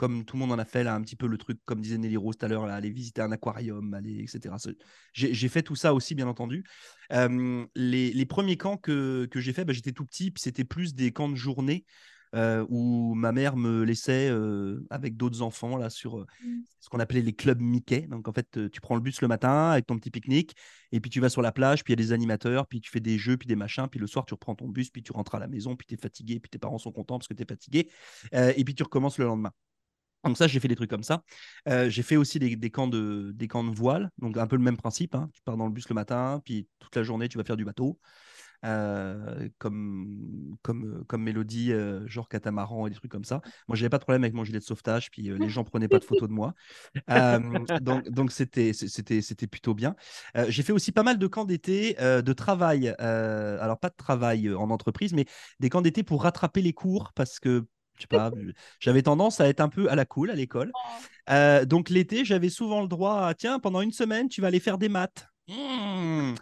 Comme 0.02 0.26
tout 0.26 0.36
le 0.36 0.40
monde 0.40 0.52
en 0.52 0.58
a 0.58 0.66
fait 0.66 0.84
là, 0.84 0.96
un 0.96 1.02
petit 1.02 1.16
peu 1.16 1.28
le 1.28 1.38
truc, 1.38 1.60
comme 1.64 1.80
disait 1.80 2.00
Nelly 2.00 2.18
Rose 2.18 2.36
tout 2.36 2.44
à 2.48 2.50
l'heure, 2.50 2.64
aller 2.64 2.90
visiter 2.90 3.22
un 3.22 3.32
aquarium, 3.32 3.94
aller, 3.94 4.24
etc. 4.24 4.56
J'ai 5.14 5.48
fait 5.48 5.62
tout 5.62 5.76
ça 5.76 5.94
aussi, 5.94 6.16
bien 6.16 6.28
entendu. 6.28 6.64
Euh, 7.14 7.64
les, 7.76 8.12
les 8.12 8.26
premiers 8.26 8.58
camps 8.58 8.78
que, 8.78 9.28
que 9.30 9.40
j'ai 9.40 9.54
fait, 9.54 9.64
bah, 9.64 9.74
j'étais 9.74 9.92
tout 9.92 10.04
petit, 10.04 10.32
puis 10.32 10.42
c'était 10.42 10.64
plus 10.64 10.96
des 10.96 11.12
camps 11.12 11.30
de 11.30 11.36
journée 11.36 11.86
euh, 12.34 12.66
où 12.68 13.14
ma 13.14 13.32
mère 13.32 13.58
me 13.58 13.84
laissait 13.84 14.28
euh, 14.32 14.84
avec 14.90 15.18
d'autres 15.18 15.44
enfants 15.44 15.78
là 15.78 15.92
sur 15.92 16.18
euh, 16.18 16.26
Mm. 16.44 16.62
ce 16.80 16.90
qu'on 16.90 17.00
appelait 17.00 17.22
les 17.22 17.34
clubs 17.34 17.62
Mickey. 17.62 18.08
Donc 18.08 18.28
en 18.28 18.34
fait, 18.34 18.72
tu 18.72 18.82
prends 18.82 18.96
le 18.96 19.02
bus 19.02 19.22
le 19.22 19.28
matin 19.28 19.70
avec 19.70 19.86
ton 19.86 20.00
petit 20.00 20.10
pique-nique 20.10 20.56
et 20.92 21.00
puis 21.00 21.12
tu 21.12 21.20
vas 21.20 21.30
sur 21.30 21.44
la 21.44 21.52
plage, 21.52 21.84
puis 21.84 21.94
il 21.94 22.00
y 22.00 22.02
a 22.02 22.04
des 22.04 22.12
animateurs, 22.12 22.66
puis 22.66 22.82
tu 22.82 22.90
fais 22.90 23.02
des 23.02 23.20
jeux, 23.20 23.38
puis 23.38 23.48
des 23.48 23.56
machins, 23.56 23.88
puis 23.88 24.00
le 24.00 24.08
soir 24.08 24.26
tu 24.26 24.34
reprends 24.34 24.56
ton 24.56 24.68
bus, 24.68 24.90
puis 24.90 25.04
tu 25.04 25.12
rentres 25.12 25.36
à 25.36 25.40
la 25.40 25.48
maison, 25.48 25.76
puis 25.76 25.86
tu 25.86 25.94
es 25.94 25.98
fatigué, 25.98 26.40
puis 26.40 26.50
tes 26.50 26.58
parents 26.58 26.80
sont 26.80 26.92
contents 26.92 27.20
parce 27.20 27.28
que 27.28 27.36
tu 27.36 27.44
es 27.44 27.46
fatigué, 27.46 27.88
et 28.32 28.64
puis 28.64 28.74
tu 28.74 28.82
recommences 28.82 29.20
le 29.20 29.26
lendemain. 29.26 29.52
Donc 30.24 30.38
ça, 30.38 30.48
j'ai 30.48 30.60
fait 30.60 30.68
des 30.68 30.76
trucs 30.76 30.90
comme 30.90 31.04
ça. 31.04 31.24
Euh, 31.68 31.90
j'ai 31.90 32.04
fait 32.04 32.16
aussi 32.18 32.40
des, 32.40 32.70
camps 32.70 32.88
de, 32.88 33.32
des 33.34 33.48
camps 33.48 33.64
de 33.64 33.76
voile, 33.76 34.10
donc 34.20 34.38
un 34.38 34.48
peu 34.48 34.56
le 34.56 34.64
même 34.64 34.78
principe. 34.78 35.16
hein. 35.16 35.30
Tu 35.34 35.42
pars 35.44 35.58
dans 35.58 35.66
le 35.66 35.72
bus 35.74 35.90
le 35.90 35.96
matin, 35.96 36.42
puis 36.46 36.68
toute 36.80 36.96
la 36.96 37.04
journée, 37.04 37.28
tu 37.30 37.38
vas 37.38 37.44
faire 37.44 37.58
du 37.58 37.66
bateau. 37.66 38.00
euh, 38.66 39.50
comme, 39.58 40.56
comme, 40.62 41.04
comme 41.08 41.24
mélodie, 41.24 41.72
euh, 41.74 42.08
genre 42.08 42.30
catamaran 42.30 42.88
et 42.88 42.90
des 42.92 42.96
trucs 42.96 43.12
comme 43.12 43.24
ça. 43.26 43.42
Moi, 43.68 43.76
j'avais 43.76 43.90
pas 43.90 43.98
de 43.98 44.04
problème 44.04 44.24
avec 44.24 44.34
mon 44.34 44.44
gilet 44.44 44.60
de 44.60 44.64
sauvetage, 44.64 45.10
puis 45.12 45.30
euh, 45.30 45.38
les 45.38 45.50
gens 45.50 45.64
prenaient 45.64 45.88
pas 45.90 46.00
de 46.00 46.06
photos 46.06 46.30
de 46.30 46.34
moi. 46.34 46.54
Euh, 47.10 47.40
donc, 47.80 48.08
donc 48.10 48.32
c'était, 48.32 48.74
c'était, 48.74 49.22
c'était 49.22 49.48
plutôt 49.48 49.74
bien. 49.74 49.96
Euh, 50.38 50.46
j'ai 50.50 50.64
fait 50.64 50.74
aussi 50.74 50.92
pas 50.92 51.04
mal 51.04 51.18
de 51.18 51.28
camps 51.28 51.46
d'été 51.46 51.96
euh, 52.00 52.22
de 52.22 52.34
travail. 52.34 52.94
euh, 53.02 53.58
alors, 53.62 53.80
pas 53.80 53.90
de 53.90 53.96
travail 53.96 54.48
euh, 54.48 54.58
en 54.58 54.70
entreprise, 54.70 55.14
mais 55.14 55.26
des 55.60 55.70
camps 55.70 55.82
d'été 55.82 56.04
pour 56.04 56.24
rattraper 56.24 56.62
les 56.62 56.74
cours 56.74 57.12
parce 57.16 57.40
que. 57.40 57.66
Je 58.02 58.16
sais 58.16 58.18
pas, 58.18 58.32
j'avais 58.80 59.04
tendance 59.04 59.40
à 59.40 59.48
être 59.48 59.62
un 59.62 59.70
peu 59.70 59.90
à 59.90 59.96
la 59.96 60.06
cool 60.06 60.32
à 60.32 60.36
l'école. 60.36 60.72
Euh, 61.30 61.66
donc 61.66 61.90
l'été, 61.90 62.26
j'avais 62.26 62.50
souvent 62.50 62.82
le 62.82 62.88
droit 62.88 63.26
à 63.26 63.34
tiens, 63.34 63.60
pendant 63.60 63.82
une 63.82 63.92
semaine, 63.92 64.28
tu 64.28 64.42
vas 64.42 64.48
aller 64.48 64.60
faire 64.60 64.78
des 64.78 64.90
maths. 64.90 65.28
Mmh. 65.48 66.36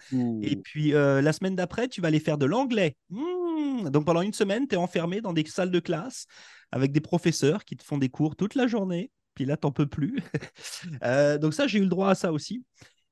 Et 0.43 0.55
puis 0.55 0.93
euh, 0.93 1.21
la 1.21 1.33
semaine 1.33 1.55
d'après, 1.55 1.87
tu 1.87 2.01
vas 2.01 2.07
aller 2.09 2.19
faire 2.19 2.37
de 2.37 2.45
l'anglais. 2.45 2.95
Mmh. 3.09 3.89
Donc 3.89 4.05
pendant 4.05 4.21
une 4.21 4.33
semaine, 4.33 4.67
tu 4.67 4.75
es 4.75 4.77
enfermé 4.77 5.21
dans 5.21 5.33
des 5.33 5.45
salles 5.45 5.71
de 5.71 5.79
classe 5.79 6.25
avec 6.71 6.91
des 6.91 7.01
professeurs 7.01 7.65
qui 7.65 7.75
te 7.75 7.83
font 7.83 7.97
des 7.97 8.09
cours 8.09 8.35
toute 8.35 8.55
la 8.55 8.67
journée. 8.67 9.11
Puis 9.35 9.45
là, 9.45 9.57
t'en 9.57 9.71
peux 9.71 9.87
plus. 9.87 10.19
Euh, 11.03 11.37
donc 11.37 11.53
ça, 11.53 11.67
j'ai 11.67 11.79
eu 11.79 11.83
le 11.83 11.87
droit 11.87 12.09
à 12.09 12.15
ça 12.15 12.31
aussi. 12.31 12.63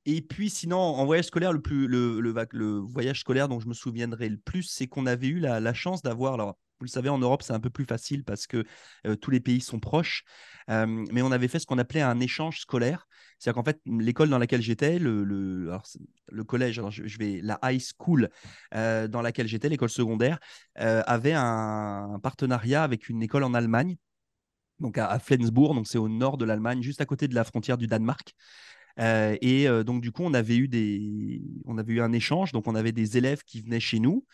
Et 0.06 0.22
puis 0.22 0.50
sinon, 0.50 0.78
en 0.78 1.06
voyage 1.06 1.26
scolaire, 1.26 1.52
le, 1.52 1.62
plus, 1.62 1.88
le, 1.88 2.22
le, 2.22 2.34
le 2.52 2.78
voyage 2.80 3.20
scolaire 3.20 3.50
dont 3.50 3.60
je 3.60 3.68
me 3.68 3.74
souviendrai 3.74 4.30
le 4.30 4.38
plus, 4.38 4.64
c'est 4.64 4.88
qu'on 4.88 5.06
avait 5.06 5.28
eu 5.28 5.40
la, 5.40 5.60
la 5.60 5.74
chance 5.74 6.02
d'avoir, 6.02 6.36
alors 6.36 6.58
vous 6.80 6.86
le 6.86 6.90
savez, 6.90 7.10
en 7.10 7.18
Europe, 7.18 7.42
c'est 7.42 7.54
un 7.54 7.60
peu 7.60 7.70
plus 7.70 7.86
facile 7.86 8.24
parce 8.24 8.48
que 8.48 8.66
tous 9.22 9.32
les 9.32 9.40
pays 9.40 9.62
sont 9.62 9.80
proches, 9.80 10.24
mais 10.68 11.22
on 11.22 11.32
avait 11.32 11.48
fait 11.48 11.60
ce 11.60 11.66
qu'on 11.66 11.78
appelait 11.78 12.02
un 12.02 12.20
échange 12.20 12.60
scolaire. 12.60 13.08
C'est-à-dire 13.40 13.56
qu'en 13.56 13.64
fait, 13.64 13.80
l'école 13.86 14.30
dans 14.30 14.40
laquelle 14.40 14.62
j'étais, 14.62 15.00
le, 15.00 15.24
le, 15.24 16.44
collège, 16.44 16.82
je, 16.90 17.18
vais, 17.18 17.40
la 17.42 17.60
high 17.64 17.82
school 17.82 18.30
dans 18.72 19.22
laquelle 19.22 19.48
j'étais, 19.48 19.70
l'école 19.70 19.90
secondaire, 19.90 20.40
avait 20.76 21.34
un, 21.34 22.20
partenariat 22.22 22.84
avec 22.84 23.10
une 23.10 23.24
école 23.24 23.44
en 23.44 23.54
Allemagne, 23.54 23.98
donc 24.80 24.98
à, 24.98 25.18
Flensburg, 25.20 25.74
donc 25.74 25.88
c'est 25.88 25.98
au 25.98 26.10
nord 26.10 26.38
de 26.38 26.46
l'Allemagne, 26.46 26.82
juste 26.82 27.02
à 27.02 27.06
côté 27.06 27.28
de 27.28 27.36
la 27.36 27.44
frontière 27.44 27.78
du 27.78 27.88
Danemark. 27.88 28.34
Et 29.00 29.68
donc, 29.86 30.02
du 30.02 30.12
coup, 30.12 30.24
on 30.24 30.34
avait, 30.34 30.58
eu 30.58 30.68
des... 30.68 31.42
on 31.66 31.78
avait 31.78 31.94
eu 31.94 32.02
un 32.02 32.12
échange. 32.12 32.52
Donc, 32.52 32.68
on 32.68 32.76
avait 32.76 32.92
des 32.92 33.18
élèves 33.18 33.44
qui 33.44 33.62
venaient 33.62 33.80
chez 33.80 34.00
nous, 34.00 34.26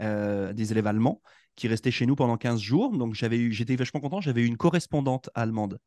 euh, 0.00 0.52
des 0.52 0.72
élèves 0.72 0.86
allemands, 0.86 1.22
qui 1.56 1.68
restaient 1.68 1.90
chez 1.90 2.06
nous 2.06 2.16
pendant 2.16 2.36
15 2.36 2.60
jours. 2.60 2.96
Donc, 2.96 3.14
j'avais 3.14 3.50
j'étais 3.50 3.76
vachement 3.76 4.00
content. 4.00 4.20
J'avais 4.20 4.42
eu 4.42 4.46
une 4.46 4.56
correspondante 4.56 5.30
allemande. 5.34 5.78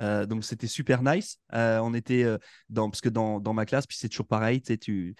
Euh, 0.00 0.26
donc, 0.26 0.44
c'était 0.44 0.66
super 0.66 1.02
nice. 1.02 1.38
Euh, 1.54 1.78
on 1.78 1.94
était 1.94 2.26
dans... 2.68 2.90
Parce 2.90 3.00
que 3.00 3.08
dans, 3.08 3.40
dans 3.40 3.54
ma 3.54 3.66
classe, 3.66 3.86
puis 3.86 3.96
c'est 3.98 4.08
toujours 4.08 4.26
pareil, 4.26 4.60
tu 4.62 5.14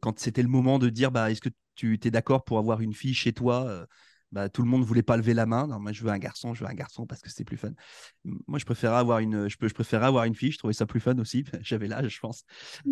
quand 0.00 0.18
c'était 0.18 0.42
le 0.42 0.48
moment 0.48 0.80
de 0.80 0.88
dire 0.88 1.12
bah, 1.12 1.30
est-ce 1.30 1.40
que 1.40 1.50
tu 1.76 2.00
es 2.02 2.10
d'accord 2.10 2.42
pour 2.42 2.58
avoir 2.58 2.80
une 2.80 2.92
fille 2.92 3.14
chez 3.14 3.32
toi 3.32 3.86
bah, 4.32 4.48
tout 4.48 4.62
le 4.62 4.68
monde 4.68 4.84
voulait 4.84 5.02
pas 5.02 5.16
lever 5.16 5.34
la 5.34 5.46
main. 5.46 5.66
Non, 5.66 5.78
moi, 5.80 5.92
je 5.92 6.02
veux 6.02 6.10
un 6.10 6.18
garçon, 6.18 6.54
je 6.54 6.62
veux 6.64 6.70
un 6.70 6.74
garçon 6.74 7.06
parce 7.06 7.20
que 7.22 7.30
c'est 7.30 7.44
plus 7.44 7.56
fun. 7.56 7.70
Moi, 8.24 8.58
je 8.58 8.64
préférais 8.64 8.96
avoir 8.96 9.18
une, 9.20 9.48
je, 9.48 9.56
peux, 9.56 9.68
je 9.68 9.74
préférais 9.74 10.06
avoir 10.06 10.24
une 10.24 10.34
fille. 10.34 10.52
Je 10.52 10.58
trouvais 10.58 10.74
ça 10.74 10.86
plus 10.86 11.00
fun 11.00 11.18
aussi. 11.18 11.44
J'avais 11.62 11.88
l'âge, 11.88 12.14
je 12.14 12.20
pense. 12.20 12.44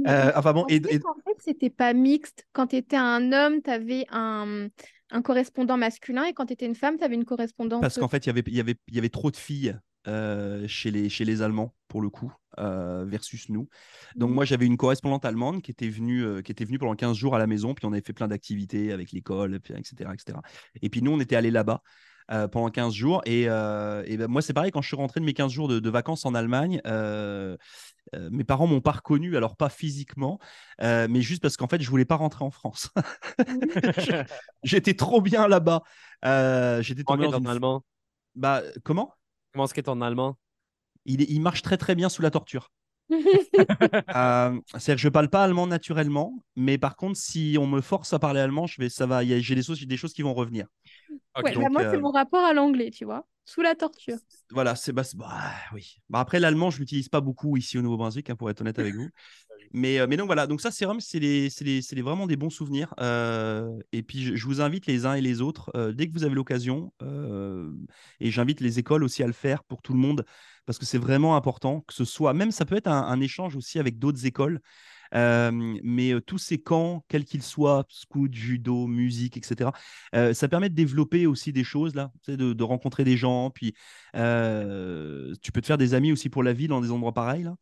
Euh, 0.07 0.33
enfin 0.35 0.53
bon, 0.53 0.65
et, 0.69 0.77
et- 0.77 1.01
En 1.05 1.15
fait, 1.25 1.37
c'était 1.39 1.71
pas 1.71 1.93
mixte. 1.93 2.47
Quand 2.53 2.69
tu 2.69 2.77
étais 2.77 2.97
un 2.97 3.33
homme, 3.33 3.63
tu 3.63 3.71
avais 3.71 4.07
un, 4.11 4.69
un 5.11 5.23
correspondant 5.23 5.77
masculin 5.77 6.25
et 6.25 6.33
quand 6.33 6.47
tu 6.47 6.53
étais 6.55 6.67
une 6.67 6.75
femme, 6.75 6.97
tu 6.99 7.05
avais 7.05 7.15
une 7.15 7.25
correspondante. 7.25 7.83
parce 7.83 7.99
qu'en 7.99 8.09
fait, 8.09 8.27
il 8.27 8.29
y 8.29 8.31
avait, 8.31 8.43
il 8.47 8.55
y 8.55 8.61
avait, 8.61 8.77
il 8.89 8.95
y 8.95 8.99
avait 8.99 9.09
trop 9.09 9.31
de 9.31 9.37
filles 9.37 9.79
euh, 10.09 10.67
chez 10.69 10.91
les, 10.91 11.09
chez 11.09 11.25
les 11.25 11.43
Allemands 11.43 11.75
pour 11.89 12.01
le 12.01 12.11
coup 12.11 12.33
euh, 12.59 13.05
versus 13.07 13.49
nous. 13.49 13.69
Donc 14.15 14.31
moi, 14.31 14.45
j'avais 14.45 14.67
une 14.67 14.77
correspondante 14.77 15.25
allemande 15.25 15.63
qui 15.63 15.71
était 15.71 15.89
venue, 15.89 16.25
euh, 16.25 16.43
qui 16.43 16.53
était 16.53 16.65
venue 16.65 16.79
pendant 16.79 16.95
15 16.95 17.17
jours 17.17 17.35
à 17.35 17.39
la 17.39 17.47
maison, 17.47 17.75
puis 17.75 17.87
on 17.87 17.93
avait 17.93 18.03
fait 18.03 18.13
plein 18.13 18.29
d'activités 18.29 18.93
avec 18.93 19.13
l'école, 19.13 19.55
etc., 19.55 20.11
etc. 20.13 20.39
Et 20.83 20.89
puis 20.89 21.03
nous, 21.03 21.13
on 21.13 21.21
était 21.21 21.37
allés 21.37 21.51
là-bas. 21.51 21.83
pendant 22.51 22.71
15 22.71 22.93
jours 22.93 23.23
et, 23.25 23.43
et 23.43 24.17
ben, 24.17 24.27
moi 24.27 24.43
c'est 24.43 24.53
pareil 24.53 24.73
quand 24.73 24.83
je 24.83 24.89
suis 24.89 24.97
rentré 24.97 25.21
de 25.21 25.25
mes 25.25 25.33
15 25.33 25.53
jours 25.53 25.69
de, 25.69 25.79
de 25.79 25.91
vacances 25.91 26.27
en 26.27 26.35
Allemagne 26.35 26.81
euh, 28.15 28.31
mes 28.31 28.45
parents 28.45 28.67
m'ont 28.67 28.81
pas 28.81 28.93
reconnu 28.93 29.37
alors 29.37 29.57
pas 29.57 29.69
physiquement 29.69 30.39
euh, 30.81 31.09
mais 31.11 31.23
juste 31.23 31.43
parce 31.43 31.57
qu'en 31.57 31.67
fait 31.67 31.83
je 31.83 31.91
voulais 31.91 32.05
pas 32.05 32.15
rentrer 32.15 32.45
en 32.45 32.51
France 32.53 32.91
j'étais 34.63 34.95
trop 34.95 35.21
bien 35.21 35.49
là-bas 35.49 35.83
euh, 36.25 36.83
j'étais 36.83 37.03
tombé 37.03 37.25
dans 37.25 37.39
une... 37.39 37.49
allemand? 37.49 37.85
bah 38.37 38.63
comment? 38.85 39.13
Comment 39.57 39.65
est-ce 39.65 39.73
que 39.73 39.81
ton 39.81 40.03
allemand? 40.03 40.37
il, 41.07 41.23
est- 41.23 41.31
il 41.31 41.41
marche 41.41 41.63
très 41.63 41.79
très 41.79 41.95
bien 41.95 42.11
sous 42.11 42.21
la 42.21 42.31
torture. 42.31 42.71
Euh, 44.15 44.61
C'est-à-dire 44.73 44.95
que 44.97 45.01
je 45.01 45.09
parle 45.09 45.31
pas 45.31 45.43
allemand 45.45 45.67
naturellement, 45.67 46.35
mais 46.57 46.79
par 46.79 46.97
contre, 46.97 47.17
si 47.19 47.57
on 47.59 47.67
me 47.67 47.81
force 47.81 48.13
à 48.13 48.19
parler 48.19 48.41
allemand, 48.41 48.67
je 48.67 48.81
vais, 48.81 48.89
ça 48.89 49.07
va, 49.07 49.25
j'ai 49.25 49.55
des 49.55 49.63
choses, 49.63 49.81
des 49.81 49.97
choses 49.97 50.13
qui 50.13 50.23
vont 50.23 50.35
revenir. 50.35 50.67
Ok. 51.09 51.17
Ouais, 51.37 51.43
bah, 51.43 51.53
donc, 51.53 51.71
moi, 51.71 51.83
euh, 51.85 51.91
c'est 51.91 51.99
mon 52.01 52.11
rapport 52.11 52.45
à 52.45 52.53
l'anglais, 52.53 52.91
tu 52.91 53.05
vois, 53.07 53.27
sous 53.47 53.63
la 53.63 53.75
torture. 53.75 54.19
Voilà, 54.51 54.77
c'est 54.77 54.93
bah, 54.93 55.05
c'est- 55.05 55.17
bah, 55.17 55.29
oui. 55.73 55.97
Bah, 56.09 56.21
après 56.21 56.39
l'allemand, 56.41 56.71
je 56.71 56.79
l'utilise 56.79 57.09
pas 57.09 57.21
beaucoup 57.21 57.57
ici 57.57 57.79
au 57.79 57.83
Nouveau-Brunswick, 57.83 58.31
hein, 58.31 58.37
pour 58.37 58.51
être 58.51 58.61
honnête 58.61 58.79
avec 58.79 58.95
vous. 58.95 59.09
Mais, 59.73 59.99
euh, 59.99 60.07
mais 60.09 60.17
donc 60.17 60.27
voilà, 60.27 60.47
donc 60.47 60.61
ça 60.61 60.71
c'est 60.71 60.85
vraiment, 60.85 62.27
des 62.27 62.37
bons 62.37 62.51
souvenirs. 62.51 62.95
Euh, 63.01 63.79
et 63.93 64.03
puis 64.03 64.37
je, 64.37 64.47
vous 64.47 64.61
invite 64.61 64.87
les 64.87 65.07
uns 65.07 65.15
et 65.15 65.21
les 65.21 65.41
autres, 65.41 65.71
euh, 65.75 65.93
dès 65.93 66.09
que 66.09 66.13
vous 66.13 66.25
avez 66.25 66.35
l'occasion, 66.35 66.93
et 68.21 68.31
j'invite 68.31 68.61
les 68.61 68.79
écoles 68.79 69.05
aussi 69.05 69.23
à 69.23 69.27
le 69.27 69.33
faire 69.33 69.65
pour 69.65 69.83
tout 69.83 69.93
le 69.93 69.99
monde, 69.99 70.25
parce 70.67 70.79
que 70.79 70.87
c'est 70.87 70.99
vraiment 70.99 71.37
important 71.37 71.83
que 71.83 71.95
ce 71.95 72.05
soit, 72.05 72.33
même 72.33 72.51
ça 72.51 72.65
peut 72.65 72.77
être 72.77 72.89
un, 72.89 73.21
échange 73.21 73.57
aussi 73.57 73.79
avec 73.79 73.99
d'autres 73.99 74.27
écoles. 74.27 74.61
Mais 75.13 76.13
tous 76.27 76.39
ces 76.39 76.59
camps, 76.59 77.05
quels 77.09 77.25
qu'ils 77.25 77.43
soient, 77.43 77.85
scout, 77.89 78.33
judo, 78.33 78.87
musique, 78.87 79.37
etc., 79.37 79.71
ça 80.13 80.49
permet 80.49 80.69
de 80.69 80.75
développer 80.75 81.27
aussi 81.27 81.53
des 81.53 81.65
choses 81.65 81.95
là, 81.95 82.13
de, 82.29 82.53
de 82.53 82.65
rencontrer 82.65 83.05
des 83.05 83.17
gens. 83.17 83.51
Puis 83.51 83.75
tu 84.15 85.53
peux 85.53 85.61
te 85.61 85.67
faire 85.67 85.79
des 85.79 85.95
amis 85.95 86.13
aussi 86.13 86.29
pour 86.29 86.43
la 86.43 86.53
vie 86.53 86.69
dans 86.69 86.81
des 86.81 86.91
endroits 86.91 87.15
pareils 87.15 87.45
là. 87.45 87.57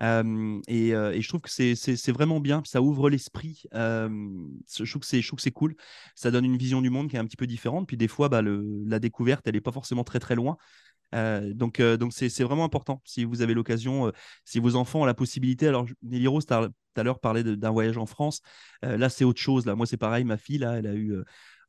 Et, 0.00 0.90
je 0.90 1.28
trouve 1.28 1.40
que 1.40 1.50
c'est 1.50 2.12
vraiment 2.12 2.40
bien, 2.40 2.62
ça 2.64 2.80
ouvre 2.82 3.10
l'esprit. 3.10 3.62
Je 3.72 4.84
trouve 4.84 5.00
que 5.00 5.42
c'est 5.42 5.50
cool. 5.50 5.74
Ça 6.14 6.30
donne 6.30 6.44
une 6.44 6.56
vision 6.56 6.80
du 6.80 6.90
monde 6.90 7.08
qui 7.08 7.16
est 7.16 7.18
un 7.18 7.26
petit 7.26 7.36
peu 7.36 7.46
différente. 7.46 7.86
Puis 7.86 7.96
des 7.96 8.08
fois, 8.08 8.28
bah, 8.28 8.42
la 8.42 8.98
découverte, 8.98 9.46
elle 9.46 9.54
n'est 9.54 9.60
pas 9.60 9.72
forcément 9.72 10.04
très 10.04 10.20
très 10.20 10.34
loin. 10.34 10.56
Donc 11.12 11.82
c'est 12.10 12.42
vraiment 12.44 12.64
important. 12.64 13.02
Si 13.04 13.24
vous 13.24 13.42
avez 13.42 13.54
l'occasion, 13.54 14.12
si 14.44 14.60
vos 14.60 14.76
enfants 14.76 15.02
ont 15.02 15.06
la 15.06 15.14
possibilité. 15.14 15.68
Alors 15.68 15.86
Nelly 16.02 16.26
Rose 16.26 16.46
tout 16.46 16.54
à 16.54 17.02
l'heure 17.02 17.20
parlait 17.20 17.44
d'un 17.44 17.70
voyage 17.70 17.98
en 17.98 18.06
France. 18.06 18.40
Là 18.82 19.08
c'est 19.08 19.24
autre 19.24 19.40
chose. 19.40 19.66
Là 19.66 19.74
moi 19.74 19.86
c'est 19.86 19.96
pareil. 19.96 20.24
Ma 20.24 20.36
fille 20.36 20.58
là, 20.58 20.74
elle 20.78 20.86
a 20.86 20.94
eu. 20.94 21.16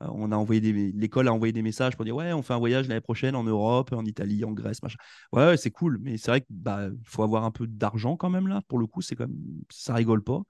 Euh, 0.02 0.08
on 0.12 0.32
a 0.32 0.36
envoyé 0.36 0.62
des, 0.62 0.92
l'école 0.92 1.28
a 1.28 1.34
envoyé 1.34 1.52
des 1.54 1.62
messages 1.62 1.96
pour 1.96 2.06
dire 2.06 2.16
ouais 2.16 2.34
on 2.34 2.42
fait 2.42 2.54
un 2.54 2.60
voyage 2.60 2.88
l'année 2.88 3.02
prochaine 3.02 3.36
en 3.36 3.44
Europe, 3.44 3.92
en 3.94 4.06
Italie, 4.06 4.44
en 4.46 4.52
Grèce, 4.52 4.82
machin. 4.82 4.98
Ouais, 5.32 5.46
ouais, 5.46 5.58
c'est 5.58 5.72
cool, 5.72 6.00
mais 6.02 6.18
c'est 6.18 6.32
vrai 6.32 6.42
que 6.42 6.48
bah 6.50 6.88
faut 7.04 7.24
avoir 7.24 7.44
un 7.44 7.52
peu 7.52 7.68
d'argent 7.68 8.16
quand 8.16 8.30
même 8.30 8.48
là. 8.48 8.62
Pour 8.68 8.80
le 8.80 8.88
coup, 8.88 9.02
c'est 9.02 9.16
comme 9.16 9.36
ça 9.70 9.94
rigole 9.94 10.24
pas. 10.24 10.42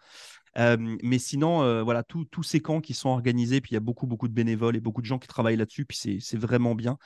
Euh, 0.58 0.98
mais 1.04 1.20
sinon, 1.20 1.62
euh, 1.64 1.84
voilà, 1.84 2.04
tous 2.04 2.44
ces 2.44 2.60
camps 2.60 2.82
qui 2.82 2.94
sont 2.94 3.10
organisés, 3.10 3.62
puis 3.62 3.72
il 3.72 3.74
y 3.76 3.78
a 3.78 3.82
beaucoup 3.82 4.08
beaucoup 4.08 4.28
de 4.28 4.34
bénévoles 4.34 4.76
et 4.76 4.80
beaucoup 4.80 5.02
de 5.02 5.06
gens 5.06 5.20
qui 5.20 5.28
travaillent 5.28 5.58
là-dessus, 5.58 5.86
puis 5.86 5.98
c'est 5.98 6.18
c'est 6.20 6.38
vraiment 6.38 6.76
bien. 6.76 6.98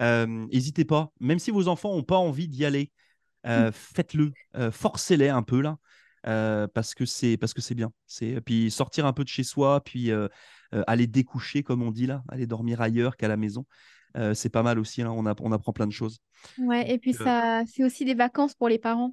Euh, 0.00 0.26
N'hésitez 0.26 0.84
pas, 0.84 1.12
même 1.20 1.38
si 1.38 1.50
vos 1.50 1.68
enfants 1.68 1.94
n'ont 1.94 2.02
pas 2.02 2.16
envie 2.16 2.48
d'y 2.48 2.64
aller, 2.64 2.90
euh, 3.46 3.70
faites-le, 3.72 4.32
euh, 4.56 4.70
forcez-les 4.70 5.28
un 5.28 5.42
peu 5.42 5.60
là. 5.60 5.78
parce 6.74 6.94
que 6.94 7.04
c'est 7.06 7.36
parce 7.36 7.54
que 7.54 7.60
c'est 7.60 7.74
bien. 7.74 7.92
C'est 8.06 8.40
puis 8.40 8.70
sortir 8.70 9.06
un 9.06 9.12
peu 9.12 9.24
de 9.24 9.28
chez 9.28 9.44
soi, 9.44 9.82
puis 9.84 10.10
euh, 10.76 10.82
aller 10.86 11.06
découcher 11.06 11.62
comme 11.62 11.82
on 11.82 11.90
dit 11.92 12.06
là, 12.06 12.24
aller 12.28 12.46
dormir 12.46 12.80
ailleurs 12.80 13.16
qu'à 13.16 13.28
la 13.28 13.36
maison. 13.36 13.66
Euh, 14.16 14.34
c'est 14.34 14.50
pas 14.50 14.62
mal 14.62 14.78
aussi. 14.78 15.02
Là, 15.02 15.12
on, 15.12 15.26
a- 15.26 15.34
on 15.40 15.52
apprend 15.52 15.72
plein 15.72 15.86
de 15.86 15.92
choses. 15.92 16.20
Ouais, 16.58 16.90
et 16.90 16.98
puis 16.98 17.12
Euh, 17.20 17.30
ça, 17.30 17.62
c'est 17.66 17.84
aussi 17.84 18.04
des 18.04 18.14
vacances 18.14 18.54
pour 18.54 18.68
les 18.68 18.78
parents. 18.78 19.12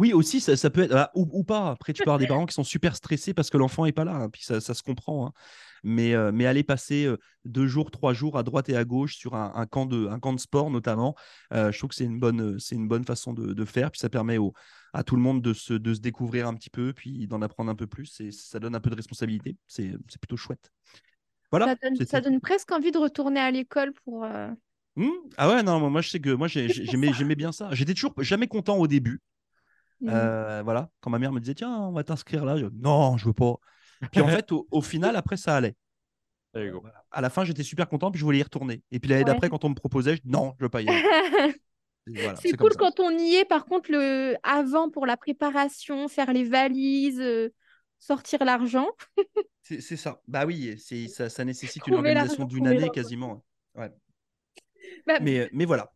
Oui, 0.00 0.12
aussi, 0.14 0.40
ça, 0.40 0.56
ça 0.56 0.70
peut 0.70 0.82
être. 0.82 0.94
ah, 0.96 1.10
ou, 1.14 1.28
ou 1.32 1.44
pas. 1.44 1.70
Après, 1.70 1.92
tu 1.92 2.02
peux 2.02 2.10
avoir 2.10 2.18
des 2.18 2.26
parents 2.40 2.46
qui 2.46 2.54
sont 2.54 2.64
super 2.64 2.96
stressés 2.96 3.34
parce 3.34 3.50
que 3.50 3.58
l'enfant 3.58 3.84
n'est 3.84 3.92
pas 3.92 4.04
là. 4.04 4.14
hein, 4.14 4.30
puis 4.30 4.42
ça, 4.42 4.60
ça 4.60 4.74
se 4.74 4.82
comprend. 4.82 5.26
hein. 5.28 5.32
Mais, 5.84 6.14
euh, 6.14 6.32
mais 6.32 6.46
aller 6.46 6.62
passer 6.62 7.04
euh, 7.06 7.18
deux 7.44 7.66
jours, 7.66 7.90
trois 7.90 8.12
jours 8.14 8.38
à 8.38 8.42
droite 8.42 8.68
et 8.70 8.76
à 8.76 8.84
gauche 8.84 9.16
sur 9.16 9.34
un, 9.34 9.52
un 9.54 9.66
camp, 9.66 9.86
de, 9.86 10.06
un 10.08 10.18
camp 10.18 10.32
de 10.32 10.40
sport, 10.40 10.70
notamment, 10.70 11.14
euh, 11.52 11.70
je 11.72 11.78
trouve 11.78 11.90
que 11.90 11.96
c'est 11.96 12.04
une 12.04 12.18
bonne, 12.18 12.58
c'est 12.58 12.74
une 12.76 12.88
bonne 12.88 13.04
façon 13.04 13.32
de, 13.34 13.52
de 13.52 13.64
faire. 13.66 13.90
Puis 13.90 14.00
ça 14.00 14.08
permet 14.08 14.38
au, 14.38 14.54
à 14.94 15.04
tout 15.04 15.16
le 15.16 15.22
monde 15.22 15.42
de 15.42 15.52
se, 15.52 15.74
de 15.74 15.94
se 15.94 16.00
découvrir 16.00 16.48
un 16.48 16.54
petit 16.54 16.70
peu, 16.70 16.92
puis 16.94 17.26
d'en 17.28 17.42
apprendre 17.42 17.70
un 17.70 17.74
peu 17.76 17.86
plus. 17.86 18.20
Et 18.20 18.32
ça 18.32 18.58
donne 18.58 18.74
un 18.74 18.80
peu 18.80 18.90
de 18.90 18.96
responsabilité. 18.96 19.56
C'est 19.68 19.92
c'est 20.08 20.20
plutôt 20.20 20.36
chouette. 20.36 20.70
Voilà. 21.50 21.66
Ça 21.66 21.74
donne, 21.82 21.94
c'était- 21.94 22.10
ça 22.10 22.20
donne 22.20 22.40
presque 22.40 22.72
envie 22.72 22.90
de 22.92 22.98
retourner 22.98 23.40
à 23.40 23.50
l'école 23.50 23.92
pour. 24.04 24.24
Hmm 24.96 25.08
ah 25.36 25.48
ouais, 25.48 25.62
non, 25.62 25.88
moi 25.90 26.00
je 26.00 26.08
sais 26.10 26.20
que 26.20 26.30
moi 26.30 26.48
j'ai- 26.48 26.68
j'ai- 26.68 26.84
j'aimais 26.84 27.12
j'aimais 27.12 27.36
bien 27.36 27.52
ça. 27.52 27.68
J'étais 27.72 27.94
toujours 27.94 28.14
jamais 28.18 28.48
content 28.48 28.76
au 28.76 28.86
début. 28.86 29.20
Mm. 30.00 30.08
Euh, 30.08 30.62
voilà, 30.62 30.90
quand 31.00 31.10
ma 31.10 31.18
mère 31.18 31.32
me 31.32 31.40
disait 31.40 31.54
tiens, 31.54 31.70
on 31.76 31.92
va 31.92 32.04
t'inscrire 32.04 32.44
là, 32.44 32.56
je, 32.56 32.66
non, 32.66 33.16
je 33.18 33.26
veux 33.26 33.32
pas. 33.34 33.54
Puis 34.12 34.20
en 34.20 34.28
fait, 34.28 34.52
au, 34.52 34.66
au 34.70 34.82
final, 34.82 35.16
après, 35.16 35.36
ça 35.36 35.56
allait. 35.56 35.76
Voilà. 36.54 37.04
À 37.12 37.20
la 37.20 37.30
fin, 37.30 37.44
j'étais 37.44 37.62
super 37.62 37.88
content, 37.88 38.10
puis 38.10 38.18
je 38.18 38.24
voulais 38.24 38.38
y 38.38 38.42
retourner. 38.42 38.82
Et 38.90 38.98
puis 38.98 39.08
l'année 39.08 39.24
Ouais. 39.24 39.24
d'après, 39.24 39.48
quand 39.48 39.64
on 39.64 39.68
me 39.68 39.74
proposait, 39.74 40.16
je 40.16 40.22
dis 40.22 40.30
non, 40.30 40.54
je 40.58 40.64
veux 40.64 40.68
pas 40.70 40.82
y 40.82 40.88
aller. 40.88 41.02
Voilà, 42.06 42.34
c'est 42.36 42.56
cool 42.56 42.74
quand 42.76 42.98
on 42.98 43.10
y 43.16 43.36
est. 43.36 43.44
Par 43.44 43.66
contre, 43.66 43.92
le 43.92 44.34
avant 44.42 44.90
pour 44.90 45.06
la 45.06 45.16
préparation, 45.16 46.08
faire 46.08 46.32
les 46.32 46.44
valises, 46.44 47.20
euh, 47.20 47.50
sortir 47.98 48.44
l'argent. 48.44 48.88
C'est 49.62 49.96
ça. 49.96 50.20
Bah 50.26 50.46
oui, 50.46 50.74
c'est 50.78 51.06
ça, 51.06 51.28
ça 51.28 51.44
nécessite 51.44 51.86
une 51.86 51.94
organisation 51.94 52.44
d'une 52.44 52.66
année 52.66 52.90
quasiment. 52.90 53.44
Ouais. 53.76 53.92
Bah, 55.06 55.20
Mais, 55.20 55.48
mais 55.52 55.64
voilà. 55.64 55.92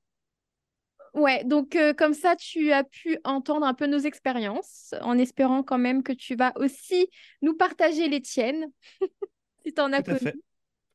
Ouais, 1.15 1.45
donc 1.45 1.77
euh, 1.77 1.95
comme 1.95 2.13
ça, 2.13 2.35
tu 2.35 2.73
as 2.73 2.83
pu 2.83 3.19
entendre 3.25 3.65
un 3.65 3.75
peu 3.75 3.87
nos 3.87 3.99
expériences, 3.99 4.95
en 5.01 5.17
espérant 5.17 5.63
quand 5.63 5.79
même 5.79 6.03
que 6.03 6.13
tu 6.13 6.35
vas 6.35 6.53
aussi 6.57 7.09
nous 7.41 7.55
partager 7.55 8.09
les 8.09 8.21
tiennes, 8.21 8.67
si 9.65 9.73
tu 9.73 9.81
en 9.81 9.93
as 9.93 10.03
fait. 10.03 10.19
connu. 10.19 10.43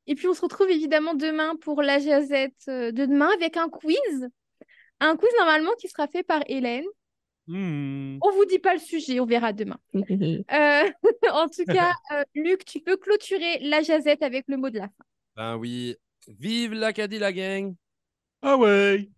Et 0.08 0.16
puis 0.16 0.28
on 0.28 0.34
se 0.34 0.42
retrouve 0.42 0.70
évidemment 0.70 1.14
demain 1.14 1.56
pour 1.62 1.82
la 1.82 2.00
jazette 2.00 2.66
euh, 2.68 2.92
de 2.92 3.06
demain 3.06 3.30
avec 3.34 3.58
un 3.58 3.70
quiz. 3.70 4.28
Un 5.00 5.16
quiz 5.16 5.30
normalement 5.38 5.72
qui 5.80 5.88
sera 5.88 6.08
fait 6.08 6.24
par 6.24 6.42
Hélène. 6.48 6.86
Hmm. 7.48 8.18
On 8.22 8.32
vous 8.32 8.46
dit 8.46 8.60
pas 8.60 8.74
le 8.74 8.80
sujet, 8.80 9.20
on 9.20 9.26
verra 9.26 9.54
demain. 9.54 9.80
Euh, 10.52 10.90
en 11.32 11.48
tout 11.48 11.66
cas, 11.66 11.94
euh, 12.12 12.24
Luc, 12.36 12.66
tu 12.66 12.80
peux 12.80 12.98
clôturer 12.98 13.60
la 13.62 13.82
jazette 13.82 14.22
avec 14.22 14.46
le 14.48 14.58
mot 14.58 14.70
de 14.70 14.80
la 14.80 14.88
fin. 14.88 15.06
Ben 15.36 15.58
oui. 15.58 15.96
Vive 16.28 16.74
l'Acadie, 16.74 17.20
la 17.20 17.32
gang! 17.32 17.76
Ah 18.42 18.58
ouais. 18.58 19.10